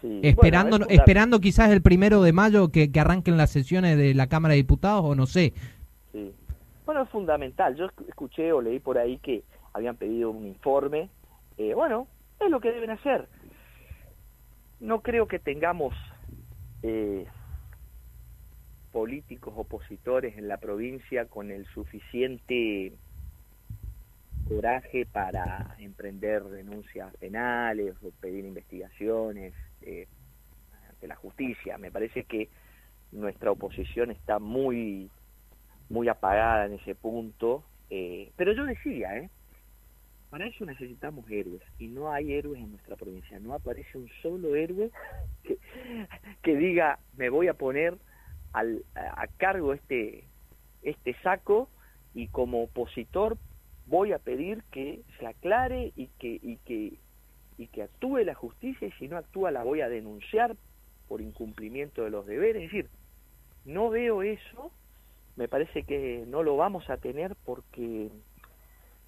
Sí, 0.00 0.20
Esperando, 0.22 0.78
bueno, 0.78 0.86
es 0.88 0.98
esperando 0.98 1.40
quizás 1.40 1.70
el 1.70 1.82
primero 1.82 2.22
de 2.22 2.32
mayo 2.32 2.68
que, 2.68 2.92
que 2.92 3.00
arranquen 3.00 3.36
las 3.36 3.50
sesiones 3.50 3.96
de 3.96 4.14
la 4.14 4.28
Cámara 4.28 4.52
de 4.52 4.58
Diputados 4.58 5.04
o 5.04 5.14
no 5.14 5.26
sé. 5.26 5.54
Sí. 6.12 6.30
Bueno, 6.84 7.02
es 7.02 7.08
fundamental. 7.08 7.74
Yo 7.76 7.86
esc- 7.86 8.08
escuché 8.08 8.52
o 8.52 8.60
leí 8.60 8.78
por 8.78 8.98
ahí 8.98 9.18
que 9.18 9.42
habían 9.72 9.96
pedido 9.96 10.30
un 10.30 10.46
informe. 10.46 11.08
Eh, 11.58 11.72
bueno, 11.74 12.06
es 12.40 12.50
lo 12.50 12.60
que 12.60 12.72
deben 12.72 12.90
hacer. 12.90 13.28
No 14.80 15.00
creo 15.00 15.26
que 15.26 15.38
tengamos 15.38 15.94
eh, 16.82 17.26
políticos 18.92 19.54
opositores 19.56 20.36
en 20.36 20.48
la 20.48 20.58
provincia 20.58 21.26
con 21.26 21.50
el 21.50 21.66
suficiente 21.66 22.92
coraje 24.48 25.06
para 25.06 25.74
emprender 25.78 26.44
denuncias 26.44 27.14
penales 27.16 27.94
o 28.02 28.10
pedir 28.20 28.44
investigaciones 28.44 29.54
eh, 29.82 30.06
ante 30.88 31.08
la 31.08 31.16
justicia. 31.16 31.78
Me 31.78 31.90
parece 31.90 32.24
que 32.24 32.48
nuestra 33.12 33.50
oposición 33.50 34.10
está 34.10 34.38
muy 34.38 35.10
muy 35.88 36.08
apagada 36.08 36.66
en 36.66 36.74
ese 36.74 36.94
punto. 36.94 37.64
eh, 37.90 38.32
pero 38.36 38.52
yo 38.52 38.64
decía, 38.64 39.16
¿eh? 39.16 39.30
Para 40.30 40.46
eso 40.46 40.64
necesitamos 40.64 41.30
héroes 41.30 41.62
y 41.78 41.88
no 41.88 42.10
hay 42.10 42.32
héroes 42.32 42.60
en 42.60 42.70
nuestra 42.70 42.96
provincia. 42.96 43.38
No 43.38 43.54
aparece 43.54 43.96
un 43.98 44.08
solo 44.22 44.54
héroe 44.54 44.90
que, 45.44 45.58
que 46.42 46.56
diga 46.56 46.98
me 47.16 47.30
voy 47.30 47.48
a 47.48 47.54
poner 47.54 47.96
al, 48.52 48.84
a, 48.94 49.26
cargo 49.36 49.72
este, 49.72 50.24
este 50.82 51.14
saco 51.22 51.68
y 52.14 52.28
como 52.28 52.64
opositor 52.64 53.38
voy 53.86 54.12
a 54.12 54.18
pedir 54.18 54.62
que 54.72 55.02
se 55.18 55.26
aclare 55.26 55.92
y 55.94 56.08
que, 56.18 56.40
y 56.42 56.56
que, 56.64 56.98
y 57.58 57.66
que 57.68 57.82
actúe 57.82 58.18
la 58.18 58.34
justicia 58.34 58.88
y 58.88 58.92
si 58.92 59.08
no 59.08 59.16
actúa 59.16 59.50
la 59.50 59.62
voy 59.62 59.80
a 59.80 59.88
denunciar 59.88 60.56
por 61.08 61.20
incumplimiento 61.20 62.02
de 62.02 62.10
los 62.10 62.26
deberes. 62.26 62.64
Es 62.64 62.72
decir, 62.72 62.90
no 63.64 63.90
veo 63.90 64.22
eso 64.22 64.72
me 65.36 65.48
parece 65.48 65.82
que 65.84 66.24
no 66.26 66.42
lo 66.42 66.56
vamos 66.56 66.88
a 66.88 66.96
tener 66.96 67.36
porque 67.44 68.10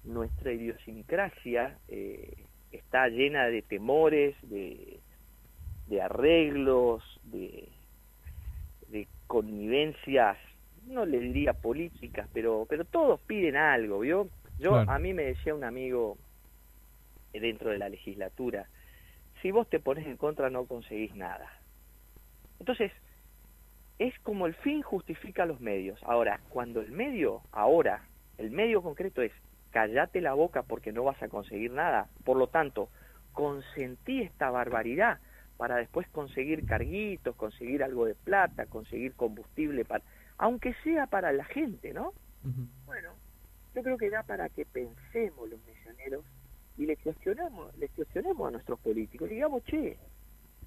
nuestra 0.03 0.51
idiosincrasia 0.51 1.77
eh, 1.87 2.45
está 2.71 3.07
llena 3.07 3.47
de 3.47 3.61
temores, 3.61 4.35
de, 4.43 4.99
de 5.87 6.01
arreglos, 6.01 7.03
de, 7.23 7.69
de 8.87 9.07
connivencias 9.27 10.37
no 10.89 11.05
le 11.05 11.19
diría 11.19 11.53
políticas, 11.53 12.27
pero, 12.33 12.65
pero 12.67 12.83
todos 12.85 13.21
piden 13.21 13.55
algo, 13.55 13.99
¿vio? 13.99 14.29
Yo, 14.57 14.75
a 14.75 14.99
mí 14.99 15.13
me 15.13 15.23
decía 15.23 15.55
un 15.55 15.63
amigo 15.63 16.17
dentro 17.31 17.69
de 17.69 17.77
la 17.77 17.89
legislatura, 17.89 18.67
si 19.41 19.51
vos 19.51 19.69
te 19.69 19.79
pones 19.79 20.05
en 20.05 20.17
contra 20.17 20.49
no 20.49 20.65
conseguís 20.65 21.15
nada. 21.15 21.49
Entonces, 22.59 22.91
es 23.99 24.17
como 24.19 24.47
el 24.47 24.55
fin 24.55 24.81
justifica 24.81 25.45
los 25.45 25.61
medios. 25.61 26.01
Ahora, 26.03 26.41
cuando 26.49 26.81
el 26.81 26.91
medio, 26.91 27.41
ahora, 27.51 28.03
el 28.37 28.51
medio 28.51 28.81
concreto 28.81 29.21
es 29.21 29.31
callate 29.71 30.21
la 30.21 30.33
boca 30.33 30.63
porque 30.63 30.91
no 30.91 31.03
vas 31.03 31.21
a 31.21 31.29
conseguir 31.29 31.71
nada, 31.71 32.09
por 32.23 32.37
lo 32.37 32.47
tanto, 32.47 32.89
consentí 33.31 34.21
esta 34.21 34.49
barbaridad 34.49 35.19
para 35.57 35.75
después 35.77 36.07
conseguir 36.09 36.65
carguitos, 36.65 37.35
conseguir 37.35 37.83
algo 37.83 38.05
de 38.05 38.15
plata, 38.15 38.65
conseguir 38.67 39.13
combustible, 39.15 39.85
para, 39.85 40.03
aunque 40.37 40.73
sea 40.83 41.07
para 41.07 41.31
la 41.31 41.43
gente, 41.45 41.93
¿no? 41.93 42.13
Bueno, 42.85 43.13
yo 43.75 43.83
creo 43.83 43.97
que 43.97 44.09
da 44.09 44.23
para 44.23 44.49
que 44.49 44.65
pensemos 44.65 45.49
los 45.49 45.59
misioneros 45.65 46.25
y 46.77 46.85
le 46.85 46.97
cuestionemos, 46.97 47.75
le 47.77 47.89
cuestionemos 47.89 48.47
a 48.47 48.51
nuestros 48.51 48.79
políticos. 48.79 49.29
Digamos, 49.29 49.63
che, 49.65 49.97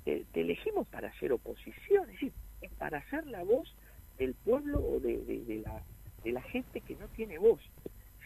te, 0.04 0.24
te 0.32 0.40
elegimos 0.42 0.86
para 0.88 1.08
hacer 1.08 1.32
oposición, 1.32 2.04
es 2.10 2.12
decir, 2.20 2.32
para 2.78 3.02
ser 3.08 3.26
la 3.26 3.42
voz 3.42 3.74
del 4.18 4.34
pueblo 4.34 4.78
o 4.78 5.00
de, 5.00 5.18
de- 5.24 5.44
de 5.44 5.58
la, 5.60 5.82
de 6.22 6.32
la 6.32 6.42
gente 6.42 6.80
que 6.82 6.94
no 6.96 7.08
tiene 7.08 7.38
voz. 7.38 7.60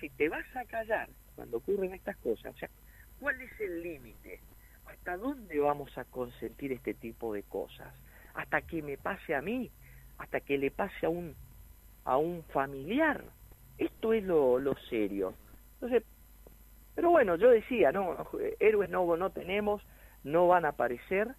Si 0.06 0.10
te 0.10 0.28
vas 0.28 0.46
a 0.54 0.64
callar 0.66 1.08
cuando 1.34 1.56
ocurren 1.56 1.92
estas 1.92 2.16
cosas, 2.18 2.54
o 2.54 2.58
sea, 2.58 2.70
¿cuál 3.18 3.40
es 3.40 3.50
el 3.60 3.82
límite? 3.82 4.40
¿Hasta 4.84 5.16
dónde 5.16 5.58
vamos 5.58 5.98
a 5.98 6.04
consentir 6.04 6.70
este 6.70 6.94
tipo 6.94 7.34
de 7.34 7.42
cosas? 7.42 7.92
¿Hasta 8.34 8.62
que 8.62 8.82
me 8.82 8.98
pase 8.98 9.34
a 9.34 9.42
mí? 9.42 9.68
¿Hasta 10.18 10.40
que 10.42 10.58
le 10.58 10.70
pase 10.70 11.06
a 11.06 11.08
un, 11.08 11.34
a 12.04 12.18
un 12.18 12.44
familiar? 12.44 13.24
Esto 13.78 14.12
es 14.12 14.22
lo, 14.22 14.60
lo 14.60 14.76
serio. 14.88 15.34
Entonces, 15.74 16.04
pero 16.94 17.10
bueno, 17.10 17.34
yo 17.34 17.50
decía, 17.50 17.90
no, 17.90 18.28
héroes 18.60 18.88
no, 18.88 19.16
no 19.16 19.30
tenemos, 19.30 19.82
no 20.22 20.46
van 20.46 20.66
a 20.66 20.68
aparecer, 20.68 21.34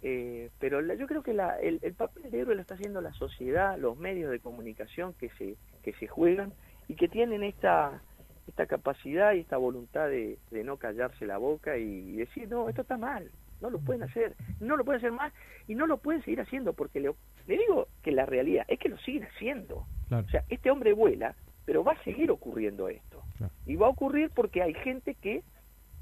eh, 0.00 0.50
pero 0.58 0.80
la- 0.82 0.94
yo 0.94 1.06
creo 1.06 1.22
que 1.22 1.34
la- 1.34 1.60
el, 1.60 1.78
el 1.82 1.94
papel 1.94 2.32
de 2.32 2.40
héroe 2.40 2.56
lo 2.56 2.62
está 2.62 2.74
haciendo 2.74 3.00
la 3.00 3.12
sociedad, 3.12 3.78
los 3.78 3.96
medios 3.96 4.32
de 4.32 4.40
comunicación 4.40 5.14
que 5.14 5.28
se, 5.38 5.56
que 5.84 5.92
se 6.00 6.08
juegan 6.08 6.52
y 6.88 6.94
que 6.94 7.08
tienen 7.08 7.42
esta, 7.42 8.02
esta 8.48 8.66
capacidad 8.66 9.32
y 9.34 9.40
esta 9.40 9.56
voluntad 9.56 10.08
de, 10.08 10.38
de 10.50 10.64
no 10.64 10.76
callarse 10.76 11.26
la 11.26 11.38
boca 11.38 11.76
y 11.76 12.16
decir, 12.16 12.48
no, 12.48 12.68
esto 12.68 12.82
está 12.82 12.96
mal, 12.98 13.30
no 13.60 13.70
lo 13.70 13.78
pueden 13.78 14.02
hacer, 14.02 14.34
no 14.60 14.76
lo 14.76 14.84
pueden 14.84 14.98
hacer 15.00 15.12
más 15.12 15.32
y 15.68 15.74
no 15.74 15.86
lo 15.86 15.98
pueden 15.98 16.22
seguir 16.24 16.40
haciendo 16.40 16.72
porque 16.72 17.00
le, 17.00 17.12
le 17.46 17.58
digo 17.58 17.88
que 18.02 18.12
la 18.12 18.26
realidad 18.26 18.64
es 18.68 18.78
que 18.78 18.88
lo 18.88 18.98
siguen 18.98 19.24
haciendo. 19.24 19.86
Claro. 20.08 20.26
O 20.26 20.30
sea, 20.30 20.44
este 20.48 20.70
hombre 20.70 20.92
vuela, 20.92 21.34
pero 21.64 21.84
va 21.84 21.92
a 21.92 22.02
seguir 22.04 22.30
ocurriendo 22.30 22.88
esto. 22.88 23.22
Claro. 23.38 23.52
Y 23.66 23.76
va 23.76 23.86
a 23.86 23.90
ocurrir 23.90 24.30
porque 24.34 24.62
hay 24.62 24.74
gente 24.74 25.14
que 25.14 25.42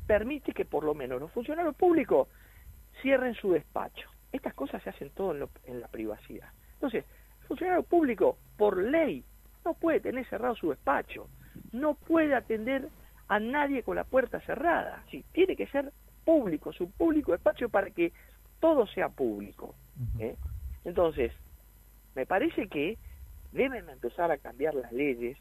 permite 0.06 0.52
que 0.52 0.64
por 0.64 0.82
lo 0.84 0.94
menos 0.94 1.20
los 1.20 1.30
funcionarios 1.32 1.76
públicos 1.76 2.28
cierren 3.02 3.34
su 3.34 3.52
despacho. 3.52 4.08
Estas 4.32 4.54
cosas 4.54 4.82
se 4.82 4.90
hacen 4.90 5.10
todo 5.10 5.32
en, 5.32 5.40
lo- 5.40 5.50
en 5.66 5.80
la 5.80 5.88
privacidad. 5.88 6.48
Entonces, 6.74 7.04
el 7.42 7.46
funcionario 7.46 7.82
público, 7.82 8.38
por 8.56 8.78
ley, 8.82 9.24
no 9.64 9.74
puede 9.74 10.00
tener 10.00 10.26
cerrado 10.28 10.54
su 10.54 10.70
despacho, 10.70 11.28
no 11.72 11.94
puede 11.94 12.34
atender 12.34 12.88
a 13.28 13.38
nadie 13.38 13.82
con 13.82 13.96
la 13.96 14.04
puerta 14.04 14.40
cerrada. 14.40 15.04
Sí, 15.10 15.24
tiene 15.32 15.56
que 15.56 15.66
ser 15.68 15.92
público, 16.24 16.72
su 16.72 16.90
público 16.90 17.32
despacho 17.32 17.68
para 17.68 17.90
que 17.90 18.12
todo 18.60 18.86
sea 18.86 19.08
público. 19.08 19.74
¿eh? 20.18 20.36
Entonces, 20.84 21.32
me 22.14 22.26
parece 22.26 22.68
que 22.68 22.98
deben 23.52 23.88
empezar 23.88 24.30
a 24.30 24.38
cambiar 24.38 24.74
las 24.74 24.92
leyes. 24.92 25.38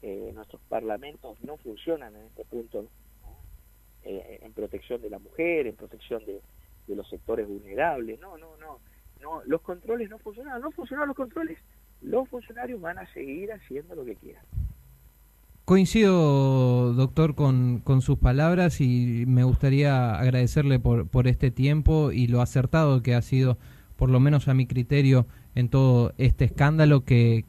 Eh, 0.00 0.30
nuestros 0.34 0.62
parlamentos 0.68 1.42
no 1.42 1.56
funcionan 1.56 2.14
en 2.16 2.26
este 2.26 2.44
punto. 2.44 2.86
Eh, 4.04 4.38
en 4.42 4.52
protección 4.52 5.02
de 5.02 5.10
la 5.10 5.18
mujer, 5.18 5.66
en 5.66 5.76
protección 5.76 6.24
de, 6.24 6.40
de 6.86 6.96
los 6.96 7.08
sectores 7.08 7.46
vulnerables. 7.46 8.18
No, 8.20 8.38
no, 8.38 8.56
no, 8.56 8.78
no. 9.20 9.42
Los 9.44 9.60
controles 9.60 10.08
no 10.08 10.18
funcionan. 10.18 10.60
No 10.60 10.70
funcionan 10.70 11.08
los 11.08 11.16
controles. 11.16 11.58
Los 12.02 12.28
funcionarios 12.28 12.80
van 12.80 12.98
a 12.98 13.06
seguir 13.12 13.52
haciendo 13.52 13.94
lo 13.94 14.04
que 14.04 14.14
quieran. 14.16 14.42
Coincido, 15.64 16.94
doctor, 16.94 17.34
con, 17.34 17.80
con 17.84 18.00
sus 18.00 18.18
palabras 18.18 18.80
y 18.80 19.24
me 19.26 19.44
gustaría 19.44 20.14
agradecerle 20.14 20.78
por, 20.78 21.06
por 21.06 21.28
este 21.28 21.50
tiempo 21.50 22.10
y 22.10 22.26
lo 22.26 22.40
acertado 22.40 23.02
que 23.02 23.14
ha 23.14 23.20
sido, 23.20 23.58
por 23.96 24.08
lo 24.08 24.18
menos 24.18 24.48
a 24.48 24.54
mi 24.54 24.66
criterio, 24.66 25.26
en 25.54 25.68
todo 25.68 26.14
este 26.16 26.46
escándalo 26.46 27.04
que, 27.04 27.44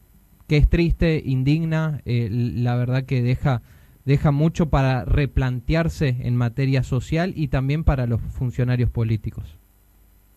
que 0.48 0.58
es 0.58 0.68
triste, 0.68 1.22
indigna, 1.24 2.02
eh, 2.06 2.28
la 2.30 2.76
verdad 2.76 3.06
que 3.06 3.22
deja, 3.22 3.62
deja 4.04 4.32
mucho 4.32 4.70
para 4.70 5.06
replantearse 5.06 6.18
en 6.22 6.36
materia 6.36 6.84
social 6.84 7.34
y 7.36 7.50
también 7.50 7.84
para 7.84 8.08
los 8.08 8.20
funcionarios 8.20 8.90
políticos. 8.90 9.58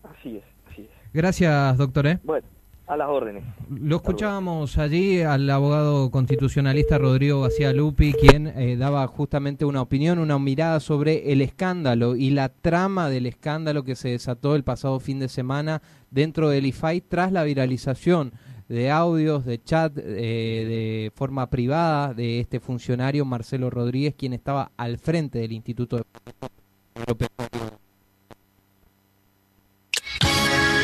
Así 0.03 0.37
es, 0.37 0.43
así 0.71 0.83
es. 0.83 1.13
Gracias, 1.13 1.77
doctor. 1.77 2.07
¿eh? 2.07 2.19
Bueno, 2.23 2.47
a 2.87 2.97
las 2.97 3.09
órdenes. 3.09 3.43
Lo 3.69 3.97
escuchábamos 3.97 4.77
allí 4.77 5.21
al 5.21 5.49
abogado 5.49 6.11
constitucionalista 6.11 6.97
Rodrigo 6.97 7.41
García 7.41 7.71
Lupi, 7.73 8.13
quien 8.13 8.47
eh, 8.47 8.75
daba 8.75 9.07
justamente 9.07 9.65
una 9.65 9.81
opinión, 9.81 10.19
una 10.19 10.37
mirada 10.37 10.79
sobre 10.79 11.31
el 11.31 11.41
escándalo 11.41 12.15
y 12.15 12.31
la 12.31 12.49
trama 12.49 13.09
del 13.09 13.25
escándalo 13.25 13.83
que 13.83 13.95
se 13.95 14.09
desató 14.09 14.55
el 14.55 14.63
pasado 14.63 14.99
fin 14.99 15.19
de 15.19 15.29
semana 15.29 15.81
dentro 16.11 16.49
del 16.49 16.65
IFAI 16.65 17.01
tras 17.01 17.31
la 17.31 17.43
viralización 17.43 18.33
de 18.67 18.91
audios, 18.91 19.45
de 19.45 19.61
chat, 19.61 19.97
eh, 19.97 20.01
de 20.01 21.11
forma 21.15 21.49
privada 21.49 22.13
de 22.13 22.39
este 22.39 22.59
funcionario 22.59 23.25
Marcelo 23.25 23.69
Rodríguez, 23.69 24.15
quien 24.17 24.33
estaba 24.33 24.71
al 24.77 24.97
frente 24.97 25.39
del 25.39 25.51
Instituto 25.51 25.97
de 25.97 26.03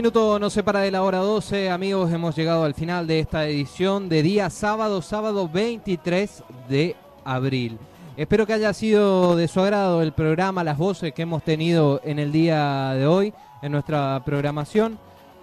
minuto 0.00 0.38
nos 0.38 0.54
separa 0.54 0.80
de 0.80 0.90
la 0.90 1.02
hora 1.02 1.18
12, 1.18 1.68
amigos, 1.68 2.10
hemos 2.10 2.34
llegado 2.34 2.64
al 2.64 2.72
final 2.72 3.06
de 3.06 3.20
esta 3.20 3.46
edición 3.46 4.08
de 4.08 4.22
día 4.22 4.48
sábado, 4.48 5.02
sábado 5.02 5.46
23 5.46 6.42
de 6.70 6.96
abril. 7.22 7.78
Espero 8.16 8.46
que 8.46 8.54
haya 8.54 8.72
sido 8.72 9.36
de 9.36 9.46
su 9.46 9.60
agrado 9.60 10.00
el 10.00 10.12
programa, 10.12 10.64
las 10.64 10.78
voces 10.78 11.12
que 11.12 11.20
hemos 11.20 11.42
tenido 11.42 12.00
en 12.02 12.18
el 12.18 12.32
día 12.32 12.94
de 12.94 13.06
hoy 13.06 13.34
en 13.60 13.72
nuestra 13.72 14.22
programación. 14.24 14.98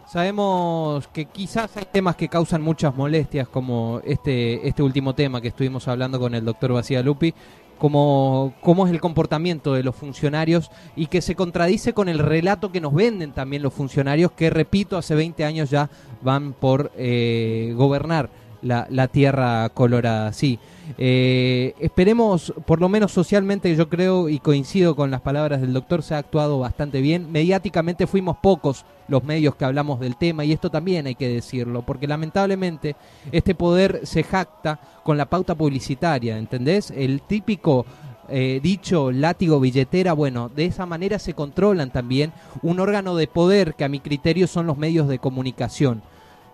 Sabemos 0.08 1.08
que 1.10 1.26
quizás 1.26 1.78
hay 1.78 1.86
temas 1.92 2.16
que 2.16 2.28
causan 2.28 2.64
muchas 2.64 2.96
molestias, 2.96 3.48
como 3.48 4.02
este, 4.04 4.68
este 4.68 4.82
último 4.82 5.14
tema 5.14 5.40
que 5.40 5.50
estuvimos 5.50 5.88
hablando 5.88 6.20
con 6.20 6.34
el 6.34 6.44
doctor 6.44 6.74
Bacía 6.74 7.04
Lupi, 7.04 7.32
como 7.78 8.54
cómo 8.62 8.86
es 8.88 8.94
el 8.94 9.00
comportamiento 9.00 9.74
de 9.74 9.84
los 9.84 9.96
funcionarios 9.96 10.72
y 10.96 11.08
que 11.08 11.22
se 11.22 11.36
contradice 11.36 11.94
con 11.94 12.10
el 12.10 12.20
relato 12.20 12.72
que 12.72 12.82
nos 12.82 12.94
venden 12.94 13.32
también 13.32 13.62
los 13.62 13.74
funcionarios, 13.74 14.32
que 14.32 14.50
repito, 14.50 14.98
hace 14.98 15.16
20 15.16 15.46
años 15.46 15.70
ya 15.70 15.90
van 16.22 16.54
por 16.54 16.92
eh, 16.98 17.74
gobernar 17.76 18.30
la, 18.62 18.88
la 18.90 19.08
tierra 19.08 19.70
colorada. 19.70 20.34
Sí, 20.34 20.60
eh, 20.98 21.74
esperemos, 21.80 22.54
por 22.66 22.80
lo 22.80 22.90
menos 22.90 23.12
socialmente, 23.12 23.76
yo 23.76 23.90
creo 23.90 24.30
y 24.30 24.40
coincido 24.40 24.96
con 24.96 25.12
las 25.12 25.22
palabras 25.22 25.62
del 25.62 25.74
doctor, 25.74 26.04
se 26.04 26.16
ha 26.16 26.20
actuado 26.20 26.60
bastante 26.60 27.02
bien. 27.02 27.32
Mediáticamente 27.32 28.08
fuimos 28.08 28.38
pocos 28.38 28.86
los 29.08 29.24
medios 29.24 29.56
que 29.56 29.66
hablamos 29.66 30.00
del 30.00 30.18
tema 30.18 30.46
y 30.46 30.52
esto 30.52 30.70
también 30.70 31.08
hay 31.08 31.16
que 31.16 31.30
decirlo, 31.30 31.82
porque 31.82 32.08
lamentablemente 32.08 32.96
este 33.32 33.56
poder 33.56 34.02
se 34.04 34.24
jacta 34.24 34.80
con 35.04 35.18
la 35.18 35.30
pauta 35.30 35.56
publicitaria, 35.56 36.38
¿entendés? 36.38 36.92
El 36.92 37.22
típico 37.22 37.86
eh, 38.30 38.60
dicho 38.62 39.12
látigo 39.12 39.60
billetera, 39.60 40.14
bueno, 40.14 40.50
de 40.50 40.66
esa 40.66 40.86
manera 40.86 41.20
se 41.20 41.34
controlan 41.34 41.92
también 41.92 42.34
un 42.62 42.80
órgano 42.80 43.16
de 43.16 43.28
poder 43.28 43.76
que 43.76 43.86
a 43.86 43.90
mi 43.90 44.02
criterio 44.02 44.48
son 44.48 44.68
los 44.68 44.78
medios 44.78 45.08
de 45.08 45.20
comunicación 45.20 46.02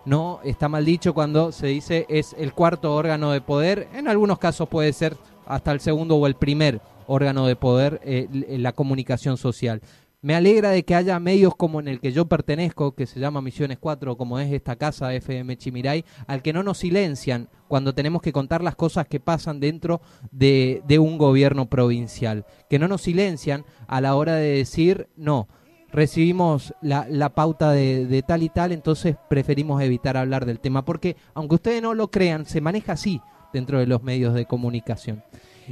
no 0.04 0.40
está 0.44 0.68
mal 0.68 0.84
dicho 0.84 1.14
cuando 1.14 1.52
se 1.52 1.68
dice 1.68 2.06
es 2.08 2.34
el 2.38 2.52
cuarto 2.52 2.94
órgano 2.94 3.32
de 3.32 3.40
poder. 3.40 3.88
En 3.94 4.08
algunos 4.08 4.38
casos 4.38 4.68
puede 4.68 4.92
ser 4.92 5.16
hasta 5.46 5.72
el 5.72 5.80
segundo 5.80 6.16
o 6.16 6.26
el 6.26 6.34
primer 6.34 6.80
órgano 7.06 7.46
de 7.46 7.56
poder 7.56 8.00
eh, 8.04 8.28
la 8.58 8.72
comunicación 8.72 9.36
social. 9.36 9.80
Me 10.20 10.34
alegra 10.34 10.70
de 10.70 10.86
que 10.86 10.94
haya 10.94 11.20
medios 11.20 11.54
como 11.54 11.80
en 11.80 11.88
el 11.88 12.00
que 12.00 12.10
yo 12.10 12.24
pertenezco, 12.24 12.94
que 12.94 13.04
se 13.04 13.20
llama 13.20 13.42
Misiones 13.42 13.76
4, 13.78 14.16
como 14.16 14.38
es 14.38 14.50
esta 14.50 14.76
casa 14.76 15.12
FM 15.12 15.58
Chimiray, 15.58 16.06
al 16.26 16.40
que 16.40 16.54
no 16.54 16.62
nos 16.62 16.78
silencian 16.78 17.50
cuando 17.68 17.94
tenemos 17.94 18.22
que 18.22 18.32
contar 18.32 18.62
las 18.62 18.74
cosas 18.74 19.06
que 19.06 19.20
pasan 19.20 19.60
dentro 19.60 20.00
de, 20.30 20.82
de 20.86 20.98
un 20.98 21.18
gobierno 21.18 21.66
provincial, 21.68 22.46
que 22.70 22.78
no 22.78 22.88
nos 22.88 23.02
silencian 23.02 23.66
a 23.86 24.00
la 24.00 24.14
hora 24.14 24.36
de 24.36 24.48
decir 24.48 25.08
no 25.14 25.46
recibimos 25.94 26.74
la, 26.82 27.28
pauta 27.30 27.70
de, 27.70 28.22
tal 28.26 28.42
y 28.42 28.48
tal, 28.48 28.72
entonces 28.72 29.16
preferimos 29.28 29.80
evitar 29.80 30.16
hablar 30.16 30.44
del 30.44 30.58
tema, 30.58 30.84
porque 30.84 31.16
aunque 31.34 31.54
ustedes 31.54 31.80
no 31.80 31.94
lo 31.94 32.10
crean, 32.10 32.46
se 32.46 32.60
maneja 32.60 32.92
así 32.92 33.20
dentro 33.52 33.78
de 33.78 33.86
los 33.86 34.02
medios 34.02 34.34
de 34.34 34.44
comunicación. 34.44 35.22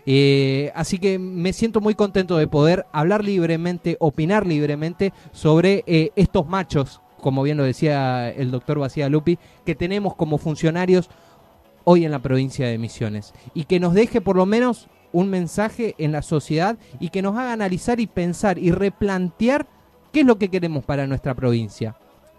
Eh, 0.06 0.70
así 0.74 0.98
que 0.98 1.18
me 1.18 1.52
siento 1.52 1.80
muy 1.80 1.94
contento 1.94 2.38
de 2.38 2.46
poder 2.46 2.86
hablar 2.92 3.24
libremente, 3.24 3.96
opinar 3.98 4.46
libremente 4.46 5.12
sobre 5.32 5.82
eh, 5.86 6.12
estos 6.14 6.46
machos, 6.46 7.02
como 7.20 7.42
bien 7.42 7.56
lo 7.56 7.64
decía 7.64 8.30
el 8.30 8.50
doctor 8.52 8.78
Bacía 8.78 9.08
Lupi, 9.08 9.38
que 9.66 9.74
tenemos 9.74 10.14
como 10.14 10.38
funcionarios 10.38 11.10
hoy 11.84 12.04
en 12.04 12.12
la 12.12 12.20
provincia 12.20 12.68
de 12.68 12.78
Misiones. 12.78 13.34
Y 13.54 13.64
que 13.64 13.80
nos 13.80 13.92
deje 13.92 14.20
por 14.20 14.36
lo 14.36 14.46
menos 14.46 14.88
un 15.12 15.28
mensaje 15.28 15.94
en 15.98 16.12
la 16.12 16.22
sociedad 16.22 16.78
y 17.00 17.10
que 17.10 17.22
nos 17.22 17.36
haga 17.36 17.52
analizar 17.52 18.00
y 18.00 18.06
pensar 18.06 18.56
y 18.56 18.70
replantear 18.70 19.66
¿Qué 20.12 20.20
es 20.20 20.26
lo 20.26 20.36
que 20.36 20.50
queremos 20.50 20.84
para 20.84 21.06
nuestra 21.06 21.34
provincia? 21.34 21.96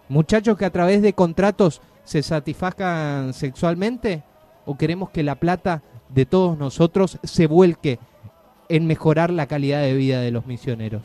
¿Muchachos 0.08 0.56
que 0.56 0.64
a 0.64 0.70
través 0.70 1.02
de 1.02 1.12
contratos 1.12 1.80
se 2.04 2.22
satisfagan 2.22 3.32
sexualmente? 3.32 4.22
¿O 4.64 4.76
queremos 4.76 5.10
que 5.10 5.24
la 5.24 5.34
plata 5.34 5.82
de 6.08 6.24
todos 6.24 6.56
nosotros 6.56 7.18
se 7.24 7.46
vuelque 7.46 7.98
en 8.68 8.86
mejorar 8.86 9.30
la 9.30 9.46
calidad 9.46 9.82
de 9.82 9.94
vida 9.94 10.20
de 10.20 10.30
los 10.30 10.46
misioneros? 10.46 11.02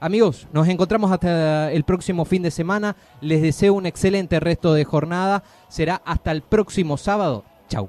Amigos, 0.00 0.48
nos 0.52 0.68
encontramos 0.68 1.12
hasta 1.12 1.72
el 1.72 1.84
próximo 1.84 2.24
fin 2.24 2.42
de 2.42 2.50
semana. 2.50 2.96
Les 3.20 3.40
deseo 3.40 3.74
un 3.74 3.86
excelente 3.86 4.40
resto 4.40 4.74
de 4.74 4.84
jornada. 4.84 5.44
Será 5.68 6.02
hasta 6.04 6.32
el 6.32 6.42
próximo 6.42 6.96
sábado. 6.96 7.44
Chau. 7.68 7.88